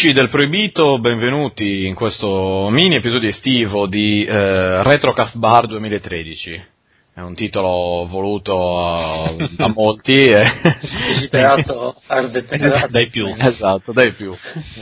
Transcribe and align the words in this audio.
Amici 0.00 0.14
del 0.14 0.30
Proibito, 0.30 1.00
benvenuti 1.00 1.84
in 1.84 1.96
questo 1.96 2.68
mini 2.70 2.94
episodio 2.94 3.30
estivo 3.30 3.88
di 3.88 4.24
eh, 4.24 4.84
Retrocast 4.84 5.36
Bar 5.38 5.66
2013. 5.66 6.64
È 7.14 7.20
un 7.20 7.34
titolo 7.34 8.06
voluto 8.06 9.34
da 9.56 9.66
molti 9.74 10.28
e 10.28 10.44
desiderato 11.08 11.96
dai 12.90 13.08
più. 13.08 13.26
Esatto, 13.36 13.90
dai 13.90 14.12
più. 14.12 14.32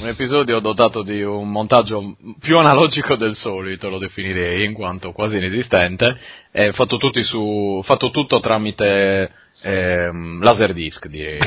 Un 0.02 0.06
episodio 0.06 0.60
dotato 0.60 1.02
di 1.02 1.22
un 1.22 1.50
montaggio 1.50 2.14
più 2.38 2.56
analogico 2.56 3.16
del 3.16 3.36
solito, 3.36 3.88
lo 3.88 3.96
definirei, 3.96 4.66
in 4.66 4.74
quanto 4.74 5.12
quasi 5.12 5.38
inesistente, 5.38 6.14
è 6.50 6.72
fatto, 6.72 6.98
su, 7.22 7.80
fatto 7.84 8.10
tutto 8.10 8.38
tramite 8.40 9.30
eh, 9.62 10.10
Laserdisc, 10.42 11.06
direi 11.06 11.38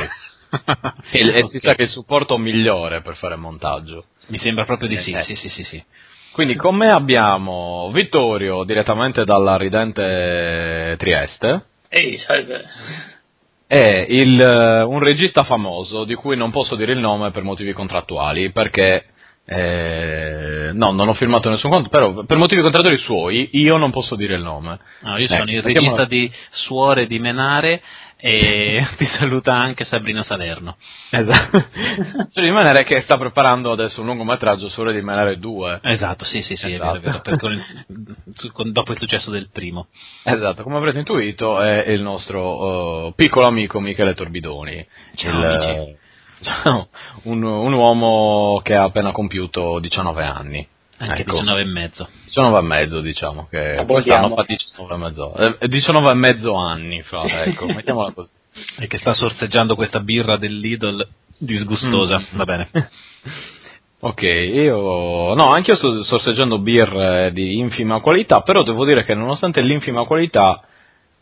e, 1.12 1.20
e 1.20 1.48
si 1.48 1.60
sa 1.60 1.74
che 1.74 1.84
è 1.84 1.86
il 1.86 1.92
supporto 1.92 2.38
migliore 2.38 3.02
per 3.02 3.16
fare 3.16 3.36
montaggio. 3.36 4.06
Mi 4.28 4.38
sembra 4.38 4.66
proprio 4.66 4.88
di 4.88 4.98
sì, 4.98 5.12
eh, 5.12 5.24
sì, 5.24 5.36
sì, 5.36 5.50
sì, 5.50 5.64
sì. 5.64 5.84
Quindi 6.32 6.56
con 6.56 6.76
me 6.76 6.88
abbiamo 6.88 7.90
Vittorio 7.92 8.64
direttamente 8.64 9.26
dalla 9.26 9.58
ridente 9.58 10.96
Trieste. 10.98 11.66
Ehi, 11.90 12.18
salve. 12.18 12.66
E 13.68 14.06
il, 14.10 14.84
un 14.88 15.00
regista 15.00 15.44
famoso 15.44 16.04
di 16.04 16.16
cui 16.16 16.38
non 16.38 16.52
posso 16.52 16.76
dire 16.76 16.94
il 16.94 17.00
nome 17.00 17.32
per 17.32 17.44
motivi 17.44 17.74
contrattuali, 17.74 18.52
perché 18.52 19.06
eh, 19.46 20.70
no, 20.74 20.92
non 20.92 21.08
ho 21.08 21.14
firmato 21.14 21.50
nessun 21.50 21.72
conto, 21.72 21.90
però 21.90 22.24
per 22.24 22.38
motivi 22.38 22.62
contrattuali 22.62 22.98
suoi 22.98 23.50
io 23.54 23.78
non 23.78 23.90
posso 23.90 24.16
dire 24.16 24.36
il 24.36 24.44
nome. 24.44 24.80
No, 25.02 25.18
io 25.18 25.28
sono 25.28 25.50
eh, 25.50 25.56
il 25.56 25.64
regista 25.64 26.06
di 26.06 26.32
Suore 26.52 27.08
di 27.08 27.20
Menare 27.20 27.82
e 28.22 28.86
ti 28.98 29.06
saluta 29.06 29.56
anche 29.56 29.86
Sabrina 29.86 30.24
Salerno. 30.24 30.76
Esatto. 31.10 31.66
Di 32.34 32.52
Menare 32.52 32.84
che 32.84 33.00
sta 33.02 33.18
preparando 33.18 33.72
adesso 33.72 34.02
un 34.02 34.08
lungometraggio 34.08 34.68
Suore 34.68 34.94
di 34.94 35.02
Menare 35.02 35.40
2. 35.40 35.80
Esatto, 35.84 36.26
sì, 36.26 36.42
sì, 36.42 36.58
sì, 36.58 36.74
esatto. 36.74 36.98
è 36.98 37.00
vero, 37.00 37.24
è 37.24 37.36
vero 37.36 37.50
il, 37.50 38.72
dopo 38.72 38.92
il 38.92 39.00
successo 39.00 39.32
del 39.32 39.50
primo. 39.52 39.88
Esatto, 40.24 40.64
come 40.64 40.76
avrete 40.76 41.00
intuito 41.00 41.62
è 41.62 41.90
il 41.90 42.02
nostro 42.02 43.06
uh, 43.08 43.14
piccolo 43.16 43.46
amico 43.48 43.80
Michele 43.80 44.14
Torbidoni. 44.14 44.86
Ciao, 45.16 45.40
il, 45.40 45.98
uh, 46.66 46.88
un, 47.30 47.42
un 47.42 47.74
uomo 47.74 48.60
che 48.62 48.76
ha 48.76 48.84
appena 48.84 49.12
compiuto 49.12 49.80
19 49.80 50.24
anni. 50.26 50.68
Anche 51.00 51.22
ecco. 51.22 51.32
19 51.32 51.62
e 51.62 51.66
mezzo. 51.66 52.10
19 52.26 52.58
e 52.58 52.62
mezzo, 52.62 53.02
diciamo, 53.02 53.48
che 53.50 53.84
quest'anno 53.88 54.36
fa 54.36 54.44
19 54.44 54.94
e 54.94 54.98
mezzo, 54.98 55.36
eh, 55.36 55.68
19 55.68 56.12
e 56.12 56.16
mezzo 56.16 56.54
anni 56.56 57.02
fa, 57.04 57.44
ecco, 57.44 57.66
mettiamola 57.68 58.12
così. 58.12 58.32
E 58.80 58.88
che 58.88 58.98
sta 58.98 59.14
sorseggiando 59.14 59.76
questa 59.76 60.02
birra 60.02 60.38
dell'Idol 60.38 61.08
disgustosa, 61.38 62.20
mm. 62.20 62.38
va 62.38 62.44
bene. 62.44 62.70
Ok, 64.02 64.22
io 64.22 65.34
no, 65.34 65.52
anche 65.52 65.72
io 65.72 65.76
sto 65.76 66.04
sorseggiando 66.04 66.60
birre 66.60 67.34
di 67.34 67.58
infima 67.58 68.00
qualità, 68.00 68.40
però 68.44 68.64
devo 68.64 68.86
dire 68.86 69.04
che 69.04 69.14
nonostante 69.14 69.60
l'infima 69.60 70.06
qualità 70.06 70.62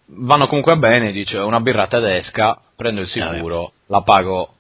vanno 0.09 0.45
comunque 0.45 0.75
bene, 0.77 1.11
dice 1.11 1.39
una 1.39 1.59
birra 1.59 1.87
tedesca, 1.87 2.61
prendo 2.75 3.01
il 3.01 3.07
sicuro, 3.07 3.66
ah, 3.66 3.71
la 3.87 4.01
pago 4.01 4.57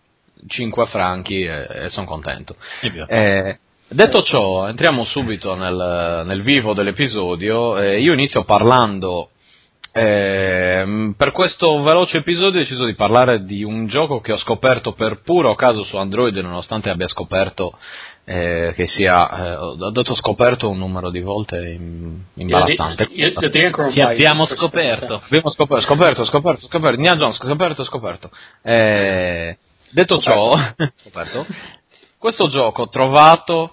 5 0.47 0.85
franchi 0.87 1.43
e, 1.43 1.67
e 1.69 1.89
sono 1.89 2.07
contento. 2.07 2.55
Eh, 3.07 3.59
Detto 3.89 4.21
ciò, 4.21 4.67
entriamo 4.67 5.05
subito 5.05 5.55
nel, 5.55 6.23
nel 6.25 6.41
vivo 6.41 6.73
dell'episodio. 6.73 7.79
Eh, 7.79 8.01
io 8.01 8.11
inizio 8.11 8.43
parlando. 8.43 9.29
Eh, 9.93 11.13
per 11.15 11.31
questo 11.31 11.81
veloce 11.81 12.17
episodio 12.17 12.59
ho 12.59 12.63
deciso 12.63 12.85
di 12.85 12.95
parlare 12.95 13.45
di 13.45 13.63
un 13.63 13.87
gioco 13.87 14.19
che 14.19 14.33
ho 14.33 14.37
scoperto 14.37 14.91
per 14.91 15.21
puro 15.21 15.55
caso 15.55 15.83
su 15.83 15.95
Android, 15.95 16.35
nonostante 16.35 16.89
abbia 16.89 17.07
scoperto 17.07 17.77
eh, 18.25 18.73
che 18.75 18.87
sia. 18.87 19.53
Eh, 19.53 19.55
ho 19.55 19.91
detto 19.91 20.15
scoperto 20.15 20.69
un 20.69 20.79
numero 20.79 21.09
di 21.09 21.21
volte 21.21 21.79
imbarazzante. 22.33 23.07
Io, 23.11 23.27
io, 23.27 23.39
io 23.39 23.89
Ti 23.89 24.01
abbiamo 24.01 24.45
scoperto. 24.47 25.21
Abbiamo 25.23 25.49
scoperto, 25.49 25.85
scoperto, 25.85 26.25
scoperto, 26.25 26.67
scoperto. 26.67 26.99
Nia 26.99 27.15
Jones, 27.15 27.37
scoperto, 27.37 27.85
scoperto. 27.85 28.31
Eh, 28.63 29.57
detto 29.91 30.17
ciò, 30.19 30.51
scoperto. 31.03 31.45
Questo 32.19 32.47
gioco 32.47 32.89
trovato, 32.89 33.71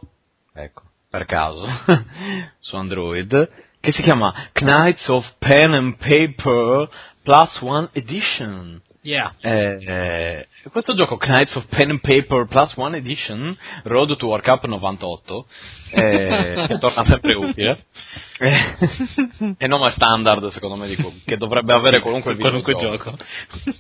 ecco, 0.53 0.83
per 1.09 1.25
caso, 1.25 1.67
su 2.61 2.77
Android, 2.77 3.51
che 3.81 3.91
si 3.91 4.03
chiama 4.03 4.51
Knights 4.53 5.09
of 5.09 5.27
Pen 5.39 5.73
and 5.73 5.97
Paper 5.97 6.87
Plus 7.23 7.61
One 7.63 7.89
Edition. 7.93 8.83
Yeah. 9.01 9.35
Eh, 9.41 9.79
eh, 9.87 10.49
questo 10.71 10.93
gioco 10.93 11.17
Knights 11.17 11.57
of 11.57 11.67
Pen 11.69 11.91
and 11.91 12.01
Paper 12.01 12.47
Plus 12.47 12.77
One 12.77 12.99
Edition, 12.99 13.57
Road 13.85 14.15
to 14.17 14.27
World 14.27 14.45
Cup 14.45 14.67
98, 14.67 15.47
eh, 15.93 16.65
che 16.69 16.79
torna 16.79 17.05
sempre 17.07 17.35
utile, 17.35 17.85
eh, 18.41 19.55
e 19.57 19.67
nome 19.67 19.91
standard 19.93 20.49
secondo 20.49 20.77
me 20.77 20.87
dico, 20.87 21.11
che 21.25 21.39
dovrebbe 21.39 21.73
avere 21.73 22.03
qualunque, 22.03 22.37
qualunque 22.37 22.75
gioco. 22.77 23.17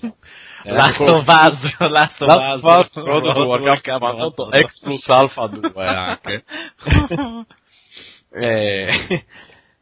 Last 0.00 0.14
of 1.00 1.28
Us, 1.28 1.80
Last 1.80 2.22
of 2.22 2.64
Us, 2.64 2.96
Road 2.96 3.34
to 3.34 3.46
Warcraft 3.46 3.86
98, 3.86 4.50
X 4.52 4.80
plus 4.80 5.08
Alpha 5.08 5.46
2 5.48 5.86
anche. 5.86 6.44
eh, 8.32 9.24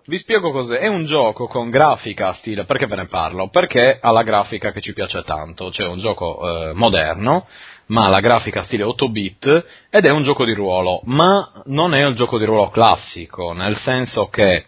vi 0.06 0.19
spiego 0.19 0.50
cos'è. 0.50 0.78
È 0.78 0.88
un 0.88 1.04
gioco 1.04 1.47
con 1.47 1.71
grafica 1.71 2.32
stile. 2.34 2.65
Perché 2.65 2.87
ve 2.87 2.97
ne 2.97 3.06
parlo? 3.06 3.48
Perché 3.48 3.98
ha 4.00 4.10
la 4.10 4.22
grafica 4.22 4.72
che 4.72 4.81
ci 4.81 4.92
piace 4.92 5.22
tanto. 5.22 5.71
Cioè, 5.71 5.87
un 5.87 5.98
gioco 5.98 6.41
eh, 6.41 6.72
moderno, 6.75 7.47
ma 7.87 8.09
la 8.09 8.21
grafica 8.21 8.65
stile 8.65 8.82
8 8.82 9.09
bit. 9.09 9.66
Ed 9.88 10.04
è 10.04 10.10
un 10.10 10.25
gioco 10.25 10.44
di 10.44 10.54
ruolo. 10.54 11.03
Ma 11.04 11.62
non 11.66 11.94
è 11.94 12.04
un 12.04 12.15
gioco 12.15 12.38
di 12.38 12.44
ruolo 12.44 12.71
classico. 12.71 13.53
Nel 13.53 13.76
senso 13.76 14.26
che 14.26 14.66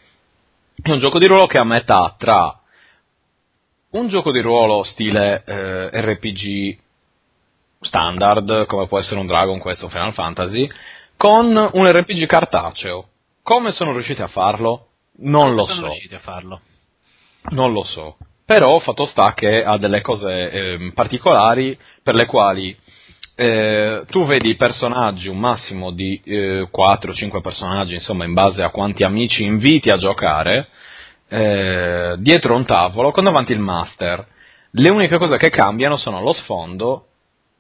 è 0.80 0.91
un 0.91 1.00
gioco 1.00 1.19
di 1.19 1.26
ruolo 1.26 1.47
che 1.47 1.58
è 1.58 1.60
a 1.60 1.64
metà 1.64 2.14
tra 2.16 2.60
un 3.94 4.09
gioco 4.09 4.32
di 4.32 4.41
ruolo 4.41 4.82
stile 4.84 5.43
eh, 5.47 6.00
RPG 6.00 6.78
standard, 7.81 8.66
come 8.66 8.87
può 8.87 8.99
essere 8.99 9.21
un 9.21 9.27
Dragon 9.27 9.59
Quest 9.59 9.83
o 9.83 9.89
Final 9.89 10.13
Fantasy, 10.13 10.68
con 11.16 11.47
un 11.57 11.86
RPG 11.86 12.27
cartaceo. 12.27 13.07
Come 13.42 13.71
sono 13.72 13.92
riusciti 13.92 14.22
a 14.22 14.27
farlo? 14.27 14.86
Non 15.18 15.42
come 15.42 15.54
lo 15.54 15.66
sono 15.66 15.80
so. 15.80 15.86
riusciti 15.86 16.15
a 16.15 16.18
farlo? 16.18 16.60
Non 17.51 17.72
lo 17.72 17.84
so. 17.84 18.16
Però 18.45 18.78
fatto 18.80 19.07
sta 19.07 19.33
che 19.33 19.63
ha 19.63 19.78
delle 19.78 20.01
cose 20.01 20.51
eh, 20.51 20.92
particolari 20.95 21.78
per 22.03 22.15
le 22.15 22.27
quali 22.27 22.77
eh, 23.36 24.04
tu 24.10 24.27
vedi 24.27 24.51
i 24.51 24.57
personaggi, 24.57 25.28
un 25.28 25.39
massimo 25.39 25.92
di 25.92 26.21
eh, 26.24 26.68
4-5 26.71 27.41
personaggi, 27.41 27.95
insomma, 27.95 28.24
in 28.24 28.33
base 28.33 28.63
a 28.63 28.71
quanti 28.71 29.03
amici 29.03 29.45
inviti 29.45 29.89
a 29.89 29.97
giocare, 29.97 30.68
eh, 31.34 32.15
dietro 32.19 32.54
un 32.54 32.65
tavolo 32.65 33.10
con 33.10 33.25
davanti 33.25 33.51
il 33.51 33.59
master. 33.59 34.25
Le 34.71 34.91
uniche 34.91 35.19
cose 35.19 35.36
che 35.36 35.51
cambiano 35.51 35.97
sono 35.97 36.22
lo 36.22 36.33
sfondo 36.33 37.07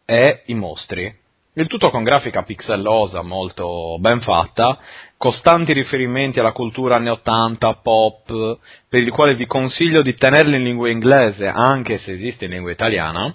e 0.04 0.42
i 0.46 0.54
mostri. 0.54 1.12
Il 1.56 1.66
tutto 1.66 1.90
con 1.90 2.02
grafica 2.02 2.42
pixellosa 2.42 3.22
molto 3.22 3.96
ben 3.98 4.20
fatta, 4.20 4.78
costanti 5.16 5.72
riferimenti 5.72 6.38
alla 6.38 6.52
cultura 6.52 6.96
anni 6.96 7.10
80, 7.10 7.74
pop, 7.82 8.58
per 8.88 9.00
il 9.00 9.10
quale 9.10 9.34
vi 9.34 9.46
consiglio 9.46 10.02
di 10.02 10.14
tenerli 10.14 10.56
in 10.56 10.64
lingua 10.64 10.90
inglese, 10.90 11.46
anche 11.46 11.98
se 11.98 12.12
esiste 12.12 12.46
in 12.46 12.52
lingua 12.52 12.72
italiana, 12.72 13.34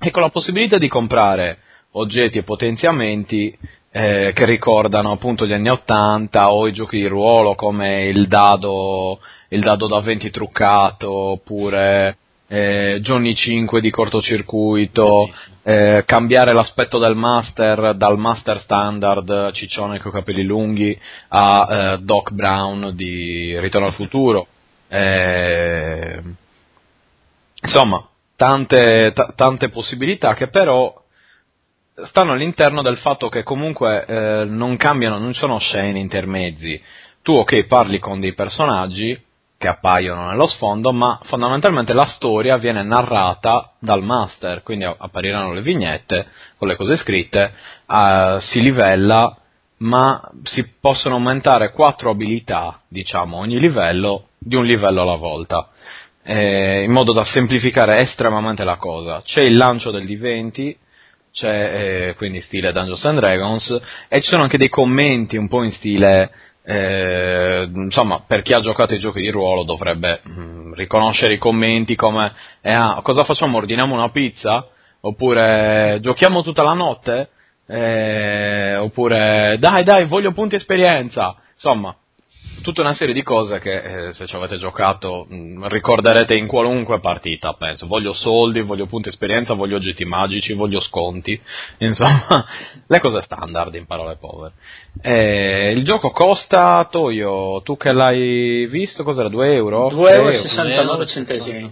e 0.00 0.10
con 0.10 0.22
la 0.22 0.30
possibilità 0.30 0.78
di 0.78 0.88
comprare 0.88 1.58
oggetti 1.92 2.38
e 2.38 2.42
potenziamenti 2.42 3.56
eh, 3.90 4.32
che 4.34 4.44
ricordano 4.44 5.12
appunto 5.12 5.46
gli 5.46 5.52
anni 5.52 5.70
80 5.70 6.52
o 6.52 6.66
i 6.66 6.72
giochi 6.72 6.98
di 6.98 7.06
ruolo 7.06 7.54
come 7.54 8.08
il 8.08 8.28
dado 8.28 9.20
il 9.48 9.60
dado 9.60 9.86
da 9.86 10.00
20 10.00 10.30
truccato, 10.30 11.10
oppure 11.10 12.16
eh, 12.48 13.00
Johnny 13.02 13.34
5 13.34 13.80
di 13.80 13.90
cortocircuito, 13.90 15.30
eh, 15.62 16.04
cambiare 16.06 16.52
l'aspetto 16.52 16.98
del 16.98 17.16
master 17.16 17.94
dal 17.96 18.18
master 18.18 18.60
standard 18.60 19.52
ciccione 19.52 19.98
con 19.98 20.12
capelli 20.12 20.44
lunghi 20.44 20.98
a 21.28 21.68
eh, 21.68 21.98
Doc 21.98 22.30
Brown 22.30 22.92
di 22.94 23.58
Ritorno 23.58 23.88
al 23.88 23.94
futuro. 23.94 24.46
Eh, 24.88 26.22
insomma, 27.62 28.06
tante, 28.36 29.12
t- 29.12 29.34
tante 29.34 29.68
possibilità 29.70 30.34
che 30.34 30.48
però 30.48 30.94
stanno 32.04 32.32
all'interno 32.32 32.82
del 32.82 32.98
fatto 32.98 33.28
che 33.28 33.42
comunque 33.42 34.04
eh, 34.04 34.44
non 34.44 34.76
cambiano, 34.76 35.18
non 35.18 35.34
sono 35.34 35.58
scene 35.58 35.98
intermezzi. 35.98 36.80
Tu 37.22 37.32
ok 37.32 37.64
parli 37.64 37.98
con 37.98 38.20
dei 38.20 38.34
personaggi, 38.34 39.20
che 39.58 39.68
appaiono 39.68 40.28
nello 40.28 40.46
sfondo, 40.46 40.92
ma 40.92 41.18
fondamentalmente 41.24 41.94
la 41.94 42.06
storia 42.06 42.56
viene 42.56 42.82
narrata 42.82 43.72
dal 43.78 44.02
master, 44.02 44.62
quindi 44.62 44.84
appariranno 44.84 45.52
le 45.52 45.62
vignette 45.62 46.28
con 46.58 46.68
le 46.68 46.76
cose 46.76 46.96
scritte, 46.96 47.52
uh, 47.86 48.38
si 48.40 48.60
livella, 48.60 49.36
ma 49.78 50.30
si 50.42 50.74
possono 50.80 51.16
aumentare 51.16 51.72
quattro 51.72 52.10
abilità, 52.10 52.80
diciamo, 52.88 53.38
ogni 53.38 53.58
livello 53.58 54.28
di 54.38 54.56
un 54.56 54.64
livello 54.64 55.02
alla 55.02 55.16
volta, 55.16 55.68
eh, 56.22 56.82
in 56.82 56.92
modo 56.92 57.12
da 57.12 57.24
semplificare 57.24 57.98
estremamente 57.98 58.64
la 58.64 58.76
cosa. 58.76 59.22
C'è 59.24 59.40
il 59.40 59.56
lancio 59.56 59.90
del 59.90 60.04
D20, 60.04 60.76
c'è 61.32 62.08
eh, 62.08 62.14
quindi 62.16 62.40
stile 62.42 62.72
Dungeons 62.72 63.04
and 63.04 63.18
Dragons, 63.18 63.80
e 64.08 64.20
ci 64.20 64.28
sono 64.28 64.42
anche 64.42 64.58
dei 64.58 64.68
commenti 64.68 65.36
un 65.36 65.48
po' 65.48 65.62
in 65.62 65.72
stile 65.72 66.30
eh, 66.68 67.70
insomma, 67.72 68.24
per 68.26 68.42
chi 68.42 68.52
ha 68.52 68.58
giocato 68.58 68.92
ai 68.92 68.98
giochi 68.98 69.20
di 69.20 69.30
ruolo 69.30 69.62
dovrebbe 69.62 70.20
mh, 70.24 70.40
mm, 70.40 70.72
riconoscere 70.74 71.34
i 71.34 71.38
commenti 71.38 71.94
come 71.94 72.32
eh, 72.60 72.74
ah, 72.74 73.00
cosa 73.02 73.22
facciamo? 73.22 73.58
Ordiniamo 73.58 73.94
una 73.94 74.10
pizza? 74.10 74.66
Oppure 75.02 75.98
giochiamo 76.00 76.42
tutta 76.42 76.64
la 76.64 76.72
notte? 76.72 77.30
Eh, 77.68 78.76
oppure 78.76 79.56
dai 79.60 79.84
dai 79.84 80.06
voglio 80.06 80.32
punti 80.32 80.54
esperienza 80.54 81.36
insomma 81.54 81.96
tutta 82.66 82.80
una 82.80 82.94
serie 82.94 83.14
di 83.14 83.22
cose 83.22 83.60
che 83.60 84.08
eh, 84.08 84.12
se 84.12 84.26
ci 84.26 84.34
avete 84.34 84.56
giocato 84.56 85.24
mh, 85.28 85.36
mm, 85.36 85.64
ricorderete 85.66 86.36
in 86.36 86.48
qualunque 86.48 86.98
partita, 86.98 87.52
penso. 87.52 87.86
Voglio 87.86 88.12
soldi, 88.12 88.60
voglio 88.60 88.86
punti 88.86 89.08
esperienza, 89.08 89.54
voglio 89.54 89.76
oggetti 89.76 90.04
magici, 90.04 90.52
voglio 90.52 90.80
sconti, 90.80 91.40
insomma, 91.78 92.44
le 92.84 92.98
cose 92.98 93.22
standard 93.22 93.72
in 93.76 93.86
parole 93.86 94.16
povere. 94.16 94.54
Eh, 95.00 95.74
il 95.76 95.84
gioco 95.84 96.10
costa, 96.10 96.88
Toyo, 96.90 97.62
tu 97.62 97.76
che 97.76 97.92
l'hai 97.92 98.66
visto, 98.66 99.04
cos'era? 99.04 99.28
2 99.28 99.54
euro? 99.54 99.88
2,69 99.90 100.70
euro 100.72 101.06
centesimi. 101.06 101.70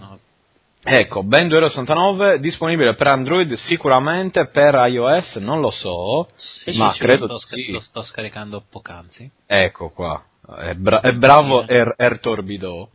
Ecco, 0.81 1.23
ben 1.23 1.49
2,69 1.49 1.89
euro, 1.89 2.37
disponibile 2.37 2.95
per 2.95 3.07
Android 3.07 3.51
sicuramente, 3.55 4.47
per 4.47 4.75
iOS 4.75 5.35
non 5.37 5.59
lo 5.59 5.71
so, 5.71 6.29
sì, 6.35 6.77
ma 6.77 6.93
sì, 6.93 6.99
credo 6.99 7.25
lo, 7.25 7.39
sì. 7.39 7.69
lo 7.71 7.81
sto 7.81 8.01
scaricando 8.01 8.63
poc'anzi. 8.69 9.29
Ecco 9.47 9.89
qua, 9.89 10.23
è, 10.57 10.73
bra- 10.75 11.01
è 11.01 11.11
bravo 11.13 11.67
Er, 11.67 11.93
er 11.97 12.19
Torbido. 12.19 12.89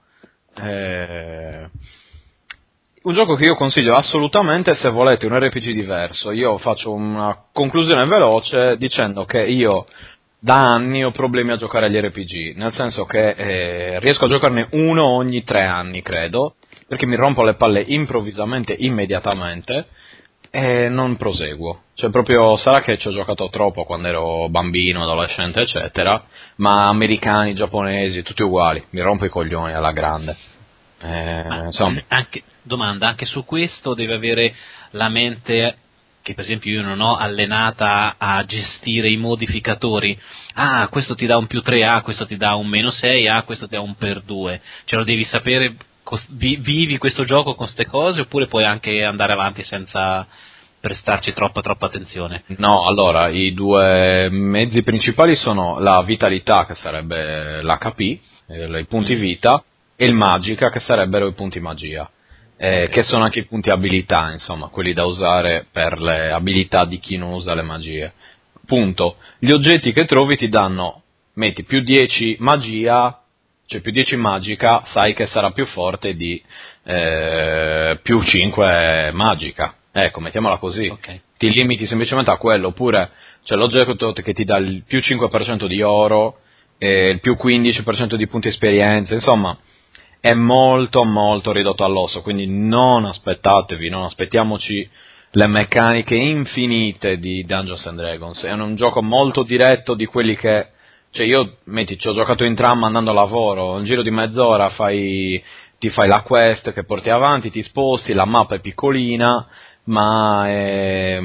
Eh, 0.54 1.68
un 3.02 3.14
gioco 3.14 3.34
che 3.34 3.44
io 3.44 3.54
consiglio 3.54 3.94
assolutamente 3.94 4.74
se 4.74 4.90
volete 4.90 5.26
un 5.26 5.38
RPG 5.38 5.70
diverso. 5.72 6.30
Io 6.32 6.58
faccio 6.58 6.92
una 6.92 7.44
conclusione 7.52 8.04
veloce 8.06 8.76
dicendo 8.76 9.24
che 9.24 9.42
io 9.42 9.86
da 10.38 10.68
anni 10.68 11.04
ho 11.04 11.10
problemi 11.10 11.52
a 11.52 11.56
giocare 11.56 11.86
agli 11.86 12.00
RPG, 12.00 12.56
nel 12.56 12.72
senso 12.72 13.04
che 13.04 13.30
eh, 13.30 14.00
riesco 14.00 14.24
a 14.24 14.28
giocarne 14.28 14.68
uno 14.72 15.14
ogni 15.16 15.44
tre 15.44 15.64
anni, 15.64 16.02
credo, 16.02 16.54
perché 16.86 17.06
mi 17.06 17.16
rompo 17.16 17.42
le 17.42 17.54
palle 17.54 17.84
improvvisamente, 17.86 18.74
immediatamente, 18.78 19.86
e 20.50 20.88
non 20.88 21.16
proseguo. 21.16 21.82
Cioè, 21.94 22.10
proprio 22.10 22.56
sarà 22.56 22.80
che 22.80 22.98
ci 22.98 23.08
ho 23.08 23.12
giocato 23.12 23.48
troppo 23.50 23.84
quando 23.84 24.08
ero 24.08 24.48
bambino, 24.48 25.02
adolescente, 25.02 25.62
eccetera, 25.62 26.24
ma 26.56 26.88
americani, 26.88 27.54
giapponesi, 27.54 28.22
tutti 28.22 28.42
uguali, 28.42 28.82
mi 28.90 29.00
rompo 29.00 29.24
i 29.24 29.28
coglioni 29.28 29.72
alla 29.72 29.92
grande. 29.92 30.36
Eh, 31.00 31.44
anche, 32.08 32.42
domanda, 32.62 33.08
anche 33.08 33.26
su 33.26 33.44
questo 33.44 33.94
deve 33.94 34.14
avere 34.14 34.54
la 34.90 35.08
mente 35.08 35.76
che 36.22 36.34
per 36.34 36.44
esempio 36.44 36.70
io 36.70 36.82
non 36.82 37.00
ho 37.00 37.16
allenata 37.16 38.16
a 38.18 38.44
gestire 38.44 39.08
i 39.10 39.16
modificatori. 39.16 40.18
Ah, 40.54 40.86
questo 40.88 41.14
ti 41.14 41.26
dà 41.26 41.38
un 41.38 41.46
più 41.46 41.62
3, 41.62 41.82
ah, 41.82 42.02
questo 42.02 42.26
ti 42.26 42.36
dà 42.36 42.54
un 42.54 42.66
meno 42.66 42.90
6, 42.90 43.26
ah, 43.26 43.42
questo 43.42 43.66
ti 43.66 43.74
dà 43.74 43.80
un 43.80 43.94
per 43.94 44.20
2. 44.20 44.60
Cioè 44.84 44.98
lo 44.98 45.04
devi 45.04 45.24
sapere, 45.24 45.76
vivi 46.30 46.98
questo 46.98 47.24
gioco 47.24 47.54
con 47.54 47.66
queste 47.66 47.86
cose 47.86 48.22
oppure 48.22 48.46
puoi 48.46 48.64
anche 48.64 49.02
andare 49.04 49.32
avanti 49.32 49.62
senza 49.64 50.26
prestarci 50.80 51.32
troppa 51.32 51.60
troppa 51.60 51.86
attenzione? 51.86 52.42
No, 52.56 52.84
allora, 52.86 53.28
i 53.28 53.52
due 53.52 54.28
mezzi 54.30 54.82
principali 54.82 55.36
sono 55.36 55.78
la 55.78 56.02
vitalità, 56.02 56.64
che 56.66 56.74
sarebbe 56.74 57.62
l'HP, 57.62 58.00
eh, 58.48 58.78
i 58.80 58.86
punti 58.86 59.14
Mm. 59.14 59.20
vita, 59.20 59.62
e 59.94 60.06
il 60.06 60.14
magica, 60.14 60.70
che 60.70 60.80
sarebbero 60.80 61.28
i 61.28 61.34
punti 61.34 61.60
magia, 61.60 62.10
eh, 62.56 62.84
Ok. 62.84 62.88
che 62.90 63.02
sono 63.04 63.24
anche 63.24 63.40
i 63.40 63.44
punti 63.44 63.70
abilità, 63.70 64.30
insomma, 64.32 64.68
quelli 64.68 64.94
da 64.94 65.04
usare 65.04 65.66
per 65.70 66.00
le 66.00 66.30
abilità 66.32 66.86
di 66.86 66.98
chi 66.98 67.16
non 67.18 67.32
usa 67.32 67.54
le 67.54 67.62
magie. 67.62 68.12
Punto. 68.66 69.16
Gli 69.38 69.52
oggetti 69.52 69.92
che 69.92 70.06
trovi 70.06 70.36
ti 70.36 70.48
danno, 70.48 71.02
metti 71.34 71.64
più 71.64 71.82
10 71.82 72.36
magia, 72.40 73.19
cioè 73.70 73.80
più 73.80 73.92
10 73.92 74.16
magica, 74.16 74.82
sai 74.86 75.14
che 75.14 75.26
sarà 75.26 75.52
più 75.52 75.64
forte 75.64 76.14
di 76.14 76.42
eh, 76.82 78.00
più 78.02 78.20
5 78.20 79.12
magica. 79.12 79.76
Ecco, 79.92 80.18
mettiamola 80.18 80.56
così 80.56 80.88
Ok. 80.88 81.20
ti 81.38 81.50
limiti 81.50 81.86
semplicemente 81.86 82.32
a 82.32 82.36
quello, 82.36 82.68
oppure 82.68 83.10
c'è 83.44 83.54
l'oggetto 83.54 84.12
che 84.12 84.32
ti 84.32 84.44
dà 84.44 84.56
il 84.56 84.82
più 84.84 84.98
5% 84.98 85.66
di 85.68 85.82
oro 85.82 86.38
e 86.78 87.10
il 87.10 87.20
più 87.20 87.36
15% 87.40 88.16
di 88.16 88.26
punti 88.26 88.48
esperienza, 88.48 89.14
insomma 89.14 89.56
è 90.20 90.34
molto 90.34 91.04
molto 91.04 91.52
ridotto 91.52 91.84
all'osso, 91.84 92.22
quindi 92.22 92.48
non 92.48 93.04
aspettatevi, 93.04 93.88
non 93.88 94.02
aspettiamoci 94.02 94.88
le 95.30 95.46
meccaniche 95.46 96.16
infinite 96.16 97.18
di 97.18 97.44
Dungeons 97.46 97.86
and 97.86 97.98
Dragons, 97.98 98.42
è 98.42 98.50
un 98.50 98.74
gioco 98.74 99.00
molto 99.00 99.44
diretto 99.44 99.94
di 99.94 100.06
quelli 100.06 100.34
che, 100.34 100.70
cioè 101.12 101.26
io, 101.26 101.56
metti, 101.64 101.98
ci 101.98 102.08
ho 102.08 102.12
giocato 102.14 102.44
in 102.44 102.54
tram 102.54 102.84
andando 102.84 103.10
a 103.10 103.14
lavoro, 103.14 103.72
un 103.74 103.84
giro 103.84 104.02
di 104.02 104.10
mezz'ora 104.10 104.70
fai, 104.70 105.42
ti 105.78 105.90
fai 105.90 106.08
la 106.08 106.22
quest 106.22 106.72
che 106.72 106.84
porti 106.84 107.10
avanti, 107.10 107.50
ti 107.50 107.62
sposti, 107.62 108.12
la 108.12 108.26
mappa 108.26 108.54
è 108.54 108.60
piccolina, 108.60 109.46
ma 109.84 110.48
è, 110.48 111.18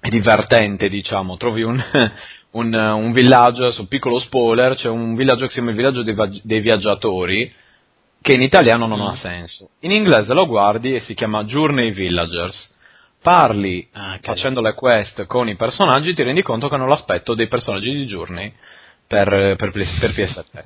è 0.00 0.08
divertente, 0.08 0.88
diciamo. 0.88 1.36
Trovi 1.36 1.62
un, 1.62 1.80
un, 2.52 2.74
un 2.74 3.12
villaggio, 3.12 3.66
adesso 3.66 3.86
piccolo 3.86 4.18
spoiler, 4.18 4.74
c'è 4.74 4.88
un 4.88 5.14
villaggio 5.14 5.42
che 5.42 5.48
si 5.48 5.54
chiama 5.54 5.70
il 5.70 5.76
villaggio 5.76 6.02
dei, 6.02 6.40
dei 6.42 6.60
viaggiatori, 6.60 7.52
che 8.20 8.32
in 8.34 8.42
italiano 8.42 8.86
non 8.88 9.00
ha 9.00 9.12
Mm. 9.12 9.14
senso. 9.14 9.70
In 9.80 9.92
inglese 9.92 10.34
lo 10.34 10.46
guardi 10.46 10.94
e 10.94 11.00
si 11.00 11.14
chiama 11.14 11.44
Journey 11.44 11.92
Villagers. 11.92 12.76
Parli 13.22 13.86
Ah, 13.92 14.14
ok. 14.14 14.20
facendo 14.24 14.60
le 14.60 14.74
quest 14.74 15.26
con 15.26 15.48
i 15.48 15.56
personaggi, 15.56 16.14
ti 16.14 16.22
rendi 16.22 16.42
conto 16.42 16.68
che 16.68 16.74
hanno 16.76 16.86
l'aspetto 16.86 17.34
dei 17.34 17.48
personaggi 17.48 17.92
di 17.92 18.04
Journey 18.06 18.52
per, 19.08 19.56
per, 19.56 19.72
per 19.72 20.10
PS7. 20.10 20.62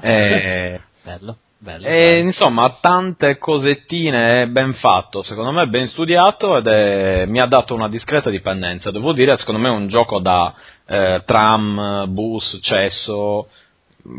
Eh, 0.02 0.80
Bello, 1.02 1.36
bello. 1.58 1.86
e, 1.86 2.04
bello. 2.04 2.26
insomma, 2.28 2.78
tante 2.80 3.36
cosettine, 3.38 4.46
ben 4.48 4.74
fatto, 4.74 5.22
secondo 5.22 5.50
me 5.50 5.66
ben 5.66 5.86
studiato 5.88 6.56
ed 6.58 6.66
è- 6.66 7.24
mi 7.26 7.40
ha 7.40 7.46
dato 7.46 7.74
una 7.74 7.88
discreta 7.88 8.30
dipendenza. 8.30 8.90
Devo 8.90 9.12
dire, 9.12 9.36
secondo 9.36 9.60
me 9.60 9.68
è 9.68 9.72
un 9.72 9.88
gioco 9.88 10.20
da 10.20 10.54
eh, 10.86 11.22
tram, 11.24 12.04
bus, 12.08 12.58
cesso, 12.62 13.48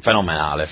fenomenale. 0.02 0.68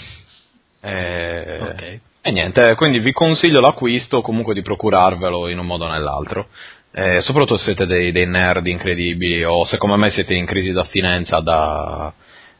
E, 0.81 1.57
Ok. 1.61 1.99
e 2.21 2.31
niente, 2.31 2.75
quindi 2.75 2.99
vi 2.99 3.11
consiglio 3.11 3.59
l'acquisto 3.59 4.17
o 4.17 4.21
comunque 4.21 4.53
di 4.53 4.61
procurarvelo 4.61 5.47
in 5.49 5.59
un 5.59 5.65
modo 5.65 5.85
o 5.85 5.89
nell'altro. 5.89 6.47
Eh, 6.91 7.21
soprattutto 7.21 7.57
se 7.57 7.65
siete 7.65 7.85
dei, 7.85 8.11
dei 8.11 8.25
nerd 8.27 8.65
incredibili 8.65 9.43
o 9.43 9.63
se 9.65 9.77
come 9.77 9.95
me 9.95 10.09
siete 10.09 10.33
in 10.33 10.45
crisi 10.45 10.71
d'astinenza 10.71 11.39
da 11.39 12.11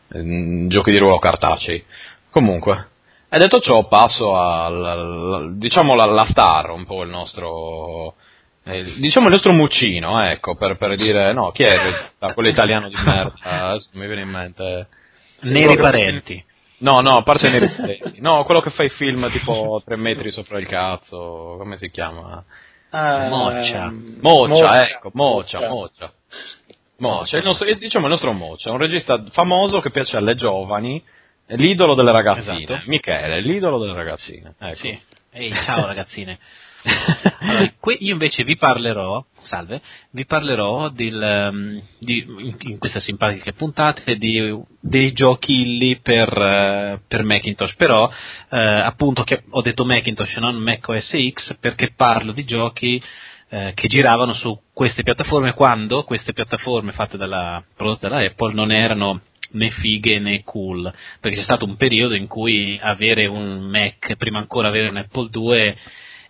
giochi 0.09 0.91
di 0.91 0.97
ruolo 0.97 1.19
cartacei. 1.19 1.83
Comunque, 2.29 2.87
e 3.29 3.37
detto 3.37 3.59
ciò, 3.59 3.87
passo 3.87 4.35
al, 4.35 4.85
al- 4.85 5.57
diciamo 5.57 5.93
la, 5.95 6.05
la 6.11 6.25
star, 6.25 6.71
un 6.71 6.85
po' 6.85 7.03
il 7.03 7.09
nostro, 7.09 8.15
eh, 8.63 8.83
diciamo 8.99 9.27
il 9.27 9.33
nostro 9.33 9.53
muccino, 9.53 10.19
ecco, 10.21 10.55
per, 10.55 10.77
per 10.77 10.95
dire, 10.95 11.31
no, 11.33 11.51
chi 11.51 11.63
è 11.63 11.73
il- 11.73 12.33
quello 12.33 12.49
italiano 12.49 12.87
di 12.89 12.95
merda? 12.95 13.33
Adesso 13.69 13.89
mi 13.93 14.05
viene 14.07 14.21
in 14.21 14.29
mente. 14.29 14.87
Neri 15.41 15.77
parenti. 15.77 16.43
No, 16.81 17.01
no, 17.01 17.11
a 17.17 17.23
parte 17.23 17.49
nei 17.49 17.59
riflessi. 17.59 18.21
No, 18.21 18.43
quello 18.45 18.61
che 18.61 18.69
fa 18.69 18.83
i 18.83 18.89
film 18.89 19.29
tipo 19.31 19.81
tre 19.85 19.97
metri 19.97 20.31
sopra 20.31 20.59
il 20.59 20.65
cazzo, 20.67 21.55
come 21.57 21.77
si 21.77 21.89
chiama? 21.89 22.43
Ah, 22.91 23.27
Moccia. 23.27 23.83
ehm, 23.85 24.17
Moccia, 24.21 24.81
ecco, 24.87 25.11
Moccia, 25.13 25.59
Moccia. 25.59 25.67
Moccia, 25.69 26.13
il 27.38 27.44
nostro, 27.44 27.74
diciamo 27.75 28.06
il 28.06 28.12
nostro 28.12 28.34
Moccia, 28.34 28.72
un 28.72 28.77
regista 28.77 29.24
famoso 29.32 29.79
che 29.79 29.89
piace 29.89 30.18
alle 30.18 30.36
giovani, 30.36 31.01
l'idolo 31.48 31.96
delle 31.96 32.12
ragazzine. 32.12 32.63
Esatto. 32.63 32.89
Michele, 32.89 33.41
l'idolo 33.41 33.79
delle 33.79 33.94
ragazzine. 33.94 34.53
Ecco. 34.60 34.75
Sì. 34.75 35.00
Ehi, 35.32 35.53
ciao 35.63 35.86
ragazzine. 35.86 36.38
Allora, 37.41 37.74
que- 37.79 37.98
io 38.00 38.13
invece 38.13 38.44
vi 38.44 38.56
parlerò, 38.56 39.24
salve, 39.44 39.82
vi 40.12 40.25
parlerò 40.25 40.89
del, 40.89 41.22
ehm, 41.22 41.82
di, 42.00 42.25
in, 42.62 42.77
queste 42.77 43.01
simpatiche 43.01 43.53
puntate 43.53 44.15
di, 44.15 44.58
dei 44.79 45.12
giochi 45.12 45.77
lì 45.77 46.00
per, 46.00 46.29
eh, 46.29 47.01
per 47.06 47.24
Macintosh, 47.24 47.75
però 47.75 48.10
eh, 48.50 48.58
appunto 48.58 49.24
che 49.24 49.44
ho 49.50 49.62
detto 49.62 49.84
Macintosh 49.84 50.38
e 50.38 50.39
non 50.39 50.56
Mac 50.56 50.88
OS 50.88 51.15
X 51.34 51.58
perché 51.60 51.91
parlo 51.96 52.32
di 52.32 52.46
giochi 52.46 53.01
eh, 53.50 53.72
che 53.74 53.88
giravano 53.88 54.34
su 54.34 54.58
queste 54.74 55.03
piattaforme 55.03 55.53
quando 55.53 56.03
queste 56.03 56.34
piattaforme 56.34 56.91
fatte 56.91 57.18
dalla, 57.18 57.63
prodotte 57.75 58.08
dalla 58.08 58.25
Apple 58.25 58.53
non 58.53 58.72
erano 58.72 59.22
né 59.51 59.70
fighe 59.72 60.20
né 60.20 60.44
cool, 60.44 60.91
perché 61.20 61.38
c'è 61.38 61.44
stato 61.44 61.65
un 61.65 61.75
periodo 61.75 62.13
in 62.13 62.27
cui 62.27 62.77
avere 62.82 63.25
un 63.25 63.62
Mac, 63.62 64.15
prima 64.18 64.39
ancora 64.39 64.68
avere 64.68 64.89
un 64.89 64.98
Apple 64.98 65.29
II, 65.34 65.75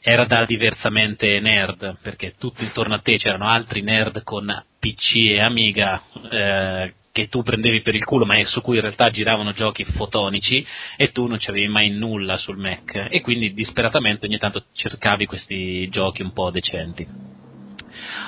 era 0.02 0.24
da 0.24 0.46
diversamente 0.46 1.40
nerd, 1.42 1.98
perché 2.02 2.36
tutto 2.40 2.64
intorno 2.64 2.96
a 2.96 3.00
te 3.00 3.18
c'erano 3.18 3.50
altri 3.50 3.82
nerd 3.82 4.24
con 4.24 4.48
PC 4.80 5.16
e 5.16 5.42
Amiga 5.42 6.02
eh, 6.32 6.94
che 7.12 7.28
tu 7.28 7.42
prendevi 7.42 7.82
per 7.82 7.96
il 7.96 8.04
culo, 8.04 8.26
ma 8.26 8.36
su 8.46 8.62
cui 8.62 8.76
in 8.76 8.82
realtà 8.82 9.10
giravano 9.10 9.52
giochi 9.52 9.84
fotonici 9.84 10.66
e 10.96 11.12
tu 11.12 11.28
non 11.28 11.38
c'avevi 11.40 11.68
mai 11.68 11.90
nulla 11.90 12.38
sul 12.38 12.58
Mac. 12.58 13.08
E 13.10 13.22
quindi 13.22 13.54
disperatamente 13.54 14.26
ogni 14.26 14.38
tanto 14.38 14.66
cercavi 14.74 15.26
questi 15.26 15.88
giochi 15.90 16.22
un 16.22 16.34
po' 16.34 16.52
decenti. 16.52 17.08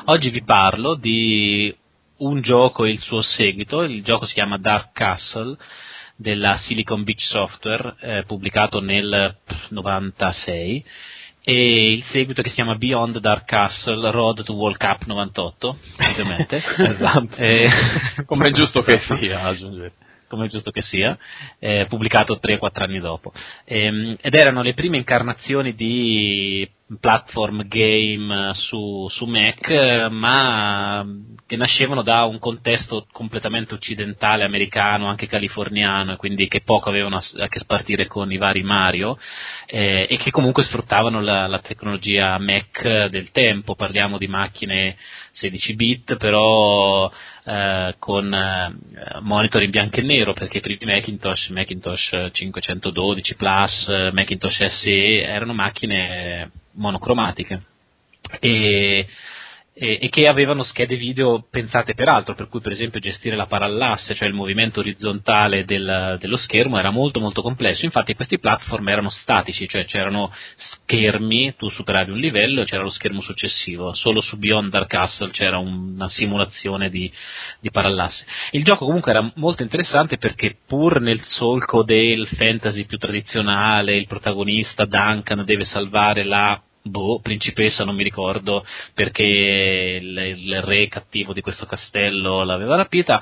Oggi 0.06 0.30
vi 0.30 0.44
parlo 0.44 0.96
di 0.96 1.74
un 2.18 2.42
gioco 2.42 2.86
e 2.86 2.92
il 2.92 3.00
suo 3.00 3.22
seguito, 3.22 3.84
il 3.84 4.04
gioco 4.04 4.26
si 4.26 4.34
chiama 4.34 4.58
Dark 4.58 4.92
Castle 4.94 5.58
della 6.16 6.58
Silicon 6.58 7.04
Beach 7.04 7.22
Software, 7.22 7.96
eh, 8.00 8.24
pubblicato 8.26 8.80
nel 8.80 9.38
96 9.70 10.86
e 11.44 11.94
il 11.94 12.04
seguito 12.12 12.42
che 12.42 12.50
si 12.50 12.56
chiama 12.56 12.76
Beyond 12.76 13.20
Dark 13.20 13.46
Castle 13.46 14.12
Road 14.12 14.44
to 14.44 14.54
World 14.54 14.78
Cup 14.78 15.06
98 15.06 15.78
ovviamente 16.12 16.62
esatto. 16.78 17.36
e... 17.36 17.64
come 18.26 18.46
è 18.46 18.52
giusto 18.52 18.82
che 18.84 19.00
sia 19.00 19.42
aggiungere 19.42 19.94
come 20.32 20.46
è 20.46 20.50
giusto 20.50 20.72
che 20.72 20.82
sia, 20.82 21.18
eh, 21.60 21.88
pubblicato 21.90 22.40
3-4 22.42 22.84
anni 22.84 23.02
dopo. 23.02 23.34
Ehm, 23.66 24.16
ed 24.22 24.34
erano 24.34 24.62
le 24.62 24.74
prime 24.74 24.96
incarnazioni 24.96 25.76
di 25.76 26.66
platform 27.00 27.68
game 27.68 28.52
su, 28.54 29.08
su 29.10 29.26
Mac, 29.26 29.68
ma 30.10 31.06
che 31.46 31.56
nascevano 31.56 32.02
da 32.02 32.24
un 32.24 32.40
contesto 32.40 33.08
completamente 33.12 33.74
occidentale, 33.74 34.44
americano, 34.44 35.08
anche 35.08 35.28
californiano, 35.28 36.16
quindi 36.16 36.48
che 36.48 36.62
poco 36.62 36.90
avevano 36.90 37.18
a, 37.18 37.48
che 37.48 37.60
spartire 37.60 38.08
con 38.08 38.32
i 38.32 38.38
vari 38.38 38.64
Mario, 38.64 39.18
eh, 39.66 40.06
e 40.10 40.18
che 40.18 40.32
comunque 40.32 40.64
sfruttavano 40.64 41.22
la, 41.22 41.48
la, 41.48 41.60
tecnologia 41.60 42.38
Mac 42.40 43.08
del 43.08 43.32
tempo, 43.32 43.76
parliamo 43.76 44.18
di 44.18 44.28
macchine 44.28 44.98
16 45.32 45.76
bit, 45.76 46.18
però 46.18 47.12
eh, 47.44 47.96
con 48.00 48.34
eh, 48.34 48.76
monitor 49.22 49.64
in 49.64 49.72
bianco 49.72 49.98
e 49.98 50.04
nero, 50.04 50.34
perché 50.34 50.58
i 50.58 50.62
primi 50.62 50.92
Macintosh, 50.92 51.50
Macintosh 51.50 52.30
512 52.32 53.36
Plus, 53.36 53.88
Macintosh 54.12 54.66
SE, 54.66 55.22
erano 55.22 55.54
macchine 55.54 56.52
monocromatiche. 56.74 57.62
E, 58.40 59.08
e, 59.74 60.00
e, 60.02 60.10
che 60.10 60.28
avevano 60.28 60.64
schede 60.64 60.98
video 60.98 61.46
pensate 61.50 61.94
per 61.94 62.10
altro, 62.10 62.36
per 62.36 62.50
cui 62.50 62.60
per 62.60 62.74
esempio 62.74 63.00
gestire 63.00 63.38
la 63.38 63.46
parallasse, 63.46 64.14
cioè 64.14 64.28
il 64.28 64.34
movimento 64.34 64.82
orizzontale 64.82 65.64
del, 65.64 66.18
dello 66.20 66.36
schermo 66.36 66.78
era 66.78 66.92
molto 66.92 67.22
molto 67.22 67.42
complesso, 67.42 67.86
infatti 67.86 68.14
questi 68.14 68.38
platform 68.38 68.90
erano 68.90 69.10
statici, 69.10 69.68
cioè 69.70 69.86
c'erano 69.86 70.32
schermi, 70.58 71.56
tu 71.56 71.70
superavi 71.70 72.12
un 72.12 72.18
livello 72.18 72.62
e 72.62 72.66
c'era 72.66 72.84
lo 72.84 72.90
schermo 72.90 73.22
successivo, 73.22 73.94
solo 73.94 74.20
su 74.20 74.38
Beyond 74.38 74.72
Dark 74.72 74.90
Castle 74.90 75.32
c'era 75.32 75.58
una 75.58 76.10
simulazione 76.10 76.90
di, 76.90 77.10
di 77.62 77.72
parallasse. 77.72 78.26
Il 78.52 78.66
gioco 78.66 78.86
comunque 78.86 79.12
era 79.12 79.32
molto 79.36 79.64
interessante 79.64 80.18
perché 80.18 80.58
pur 80.68 81.00
nel 81.00 81.22
solco 81.24 81.84
del 81.84 82.28
fantasy 82.28 82.86
più 82.86 82.98
tradizionale, 82.98 83.96
il 83.96 84.08
protagonista 84.08 84.84
Duncan 84.84 85.46
deve 85.46 85.64
salvare 85.64 86.24
la 86.24 86.62
boh, 86.82 87.20
principessa, 87.22 87.84
non 87.84 87.96
mi 87.96 88.04
ricordo, 88.04 88.64
perché 88.94 89.24
il, 89.24 90.18
il 90.18 90.62
re 90.62 90.88
cattivo 90.88 91.34
di 91.34 91.42
questo 91.42 91.66
castello 91.66 92.44
l'aveva 92.44 92.76
rapita. 92.76 93.22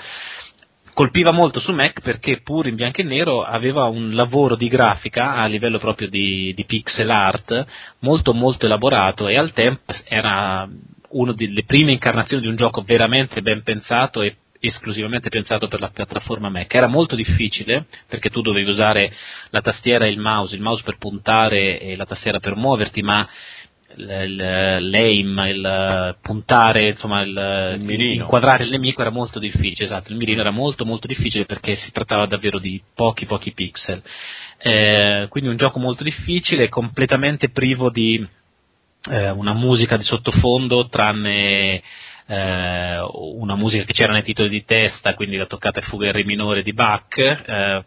Colpiva 0.94 1.32
molto 1.32 1.62
su 1.62 1.72
Mac 1.72 2.02
perché 2.02 2.42
pur 2.42 2.68
in 2.68 2.76
bianco 2.76 3.00
e 3.00 3.06
nero 3.06 3.42
aveva 3.42 3.86
un 3.86 4.14
lavoro 4.16 4.58
di 4.58 4.68
grafica 4.68 5.36
a 5.36 5.46
livello 5.46 5.78
proprio 5.78 6.10
di, 6.10 6.54
di 6.54 6.66
pixel 6.66 7.10
art 7.10 7.66
molto 8.00 8.34
molto 8.34 8.66
elaborato 8.66 9.30
e 9.30 9.36
al 9.36 9.54
tempo 9.54 9.94
era 10.04 10.68
una 11.12 11.34
delle 11.34 11.64
prime 11.64 11.94
incarnazioni 11.94 12.42
di 12.42 12.50
un 12.50 12.58
gioco 12.58 12.82
veramente 12.82 13.42
ben 13.42 13.64
pensato 13.64 14.22
e 14.22 14.36
esclusivamente 14.60 15.30
pensato 15.30 15.68
per 15.68 15.80
la 15.80 15.90
piattaforma 15.90 16.50
Mac. 16.50 16.74
Era 16.74 16.88
molto 16.88 17.16
difficile 17.16 17.86
perché 18.08 18.30
tu 18.30 18.42
dovevi 18.42 18.70
usare 18.70 19.12
la 19.50 19.62
tastiera 19.62 20.06
e 20.06 20.10
il 20.10 20.20
mouse, 20.20 20.56
il 20.56 20.62
mouse 20.62 20.84
per 20.84 20.98
puntare 20.98 21.80
e 21.80 21.96
la 21.96 22.06
tastiera 22.06 22.40
per 22.40 22.56
muoverti, 22.56 23.02
ma 23.02 23.28
l'aim, 23.96 25.44
il 25.48 26.18
puntare, 26.22 26.90
insomma, 26.90 27.22
il, 27.22 27.78
il 27.80 28.02
inquadrare 28.02 28.64
il 28.64 28.70
nemico 28.70 29.02
era 29.02 29.10
molto 29.10 29.40
difficile, 29.40 29.86
esatto, 29.86 30.12
il 30.12 30.18
mirino 30.18 30.42
era 30.42 30.52
molto 30.52 30.86
molto 30.86 31.08
difficile 31.08 31.46
perché 31.46 31.76
si 31.76 31.92
trattava 31.92 32.26
davvero 32.28 32.60
di 32.60 32.82
pochi 32.94 33.26
pochi 33.26 33.52
pixel. 33.52 34.02
Eh, 34.62 35.28
quindi 35.30 35.50
un 35.50 35.58
gioco 35.58 35.80
molto 35.80 36.04
difficile, 36.04 36.70
completamente 36.70 37.50
privo 37.50 37.90
di 37.90 38.26
eh, 39.10 39.30
una 39.32 39.54
musica 39.54 39.98
di 39.98 40.04
sottofondo, 40.04 40.88
tranne 40.88 41.82
eh, 42.30 43.00
una 43.12 43.56
musica 43.56 43.84
che 43.84 43.94
c'era 43.94 44.14
nei 44.14 44.22
titoli 44.22 44.50
di 44.50 44.64
testa, 44.64 45.16
quindi 45.16 45.36
la 45.36 45.48
toccata 45.48 45.80
e 45.80 45.84
fuga 45.84 46.06
in 46.06 46.12
re 46.12 46.24
minore 46.24 46.62
di 46.62 46.74
Bach, 46.74 47.18
eh, 47.18 47.84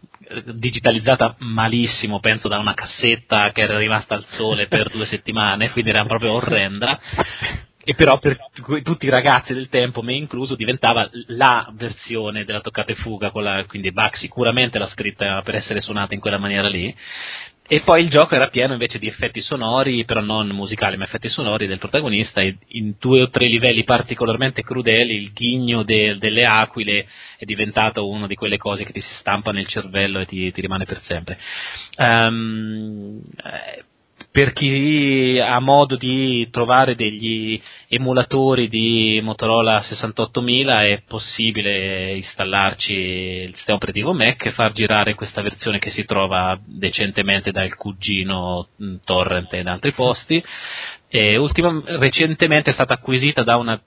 digitalizzata 0.54 1.37
malissimo, 1.38 2.18
penso 2.18 2.49
da 2.49 2.58
una 2.58 2.75
cassetta 2.75 3.52
che 3.52 3.62
era 3.62 3.78
rimasta 3.78 4.14
al 4.14 4.25
sole 4.30 4.66
per 4.66 4.90
due 4.90 5.06
settimane, 5.06 5.70
quindi 5.70 5.90
era 5.90 6.04
proprio 6.04 6.32
orrenda. 6.32 6.99
E 7.84 7.94
però 7.94 8.18
per 8.18 8.38
tutti 8.82 9.06
i 9.06 9.11
ragazzi 9.11 9.54
del 9.54 9.68
tempo, 9.68 10.02
me 10.02 10.14
incluso, 10.14 10.54
diventava 10.54 11.08
la 11.28 11.68
versione 11.75 12.44
della 12.44 12.61
toccata 12.61 12.92
e 12.92 12.96
fuga, 12.96 13.30
la, 13.34 13.64
quindi 13.66 13.92
Bach 13.92 14.16
sicuramente 14.16 14.78
l'ha 14.78 14.88
scritta 14.88 15.40
per 15.42 15.56
essere 15.56 15.80
suonata 15.80 16.14
in 16.14 16.20
quella 16.20 16.38
maniera 16.38 16.68
lì, 16.68 16.94
e 17.73 17.81
poi 17.81 18.02
il 18.02 18.11
gioco 18.11 18.35
era 18.35 18.49
pieno 18.49 18.75
invece 18.75 18.99
di 18.99 19.07
effetti 19.07 19.41
sonori, 19.41 20.05
però 20.05 20.21
non 20.21 20.47
musicali, 20.49 20.99
ma 20.99 21.05
effetti 21.05 21.31
sonori 21.31 21.67
del 21.67 21.79
protagonista 21.79 22.43
e 22.43 22.59
in 22.67 22.97
due 22.99 23.23
o 23.23 23.31
tre 23.31 23.49
livelli 23.49 23.83
particolarmente 23.83 24.62
crudeli 24.62 25.14
il 25.14 25.33
ghigno 25.33 25.83
de- 25.83 26.19
delle 26.19 26.43
aquile 26.43 27.07
è 27.38 27.47
diventato 27.47 28.07
una 28.07 28.26
di 28.26 28.35
quelle 28.35 28.59
cose 28.59 28.85
che 28.85 28.93
ti 28.93 29.00
si 29.00 29.14
stampa 29.14 29.52
nel 29.52 29.67
cervello 29.69 30.21
e 30.21 30.26
ti, 30.26 30.52
ti 30.52 30.61
rimane 30.61 30.85
per 30.85 31.00
sempre. 31.00 31.38
Um, 31.97 33.23
per 34.33 34.55
chi 34.55 35.39
ha 35.39 35.61
modo 35.61 35.95
di 35.97 36.49
trovare 36.51 36.95
degli 36.95 37.61
emulatori 37.87 38.67
di 38.67 39.21
Motorola 39.23 39.83
68000 39.83 40.81
è 40.81 41.03
possibile 41.07 42.15
installarci 42.17 42.95
il 42.95 43.55
sistema 43.55 43.77
operativo 43.77 44.15
Mac 44.15 44.47
e 44.47 44.53
far 44.53 44.73
girare 44.73 45.15
questa 45.15 45.43
versione 45.43 45.79
che 45.79 45.91
si 45.91 46.07
trova 46.07 46.59
decentemente 46.65 47.51
dal 47.53 47.77
cugino 47.77 48.69
mm, 48.83 48.97
Torrent 49.05 49.53
e 49.53 49.62
da 49.62 49.73
altri 49.73 49.93
posti. 49.93 50.43
E 51.09 51.37
ultima, 51.37 51.83
recentemente 51.85 52.71
è 52.71 52.73
stata 52.73 52.95
acquisita 52.95 53.43
da 53.43 53.57
una 53.57 53.79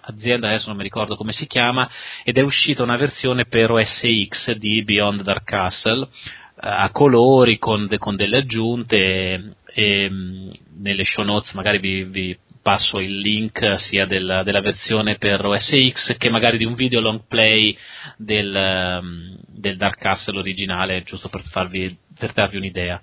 azienda, 0.00 0.48
adesso 0.48 0.66
non 0.66 0.78
mi 0.78 0.82
ricordo 0.82 1.14
come 1.14 1.30
si 1.30 1.46
chiama, 1.46 1.88
ed 2.24 2.36
è 2.38 2.40
uscita 2.40 2.82
una 2.82 2.96
versione 2.96 3.44
per 3.44 3.70
OS 3.70 4.02
X 4.28 4.50
di 4.56 4.82
Beyond 4.82 5.22
Dark 5.22 5.44
Castle 5.44 6.08
a 6.56 6.90
colori 6.90 7.58
con, 7.58 7.88
con 7.98 8.16
delle 8.16 8.38
aggiunte 8.38 9.54
e 9.74 10.08
mm, 10.10 10.50
nelle 10.80 11.04
show 11.04 11.24
notes 11.24 11.52
magari 11.52 11.78
vi, 11.78 12.04
vi 12.04 12.38
passo 12.62 13.00
il 13.00 13.18
link 13.18 13.80
sia 13.80 14.06
della, 14.06 14.42
della, 14.42 14.60
versione 14.60 15.16
per 15.16 15.44
OS 15.44 15.72
X 15.90 16.16
che 16.16 16.30
magari 16.30 16.58
di 16.58 16.64
un 16.64 16.74
video 16.74 17.00
long 17.00 17.22
play 17.26 17.76
del, 18.16 19.00
mm, 19.02 19.34
del 19.48 19.76
Dark 19.76 19.98
Castle 19.98 20.38
originale, 20.38 21.02
giusto 21.02 21.28
per, 21.28 21.42
farvi, 21.42 21.96
per 22.16 22.32
darvi 22.32 22.56
un'idea. 22.56 23.00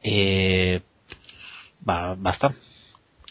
E 0.00 0.82
bah, 1.78 2.14
basta. 2.16 2.54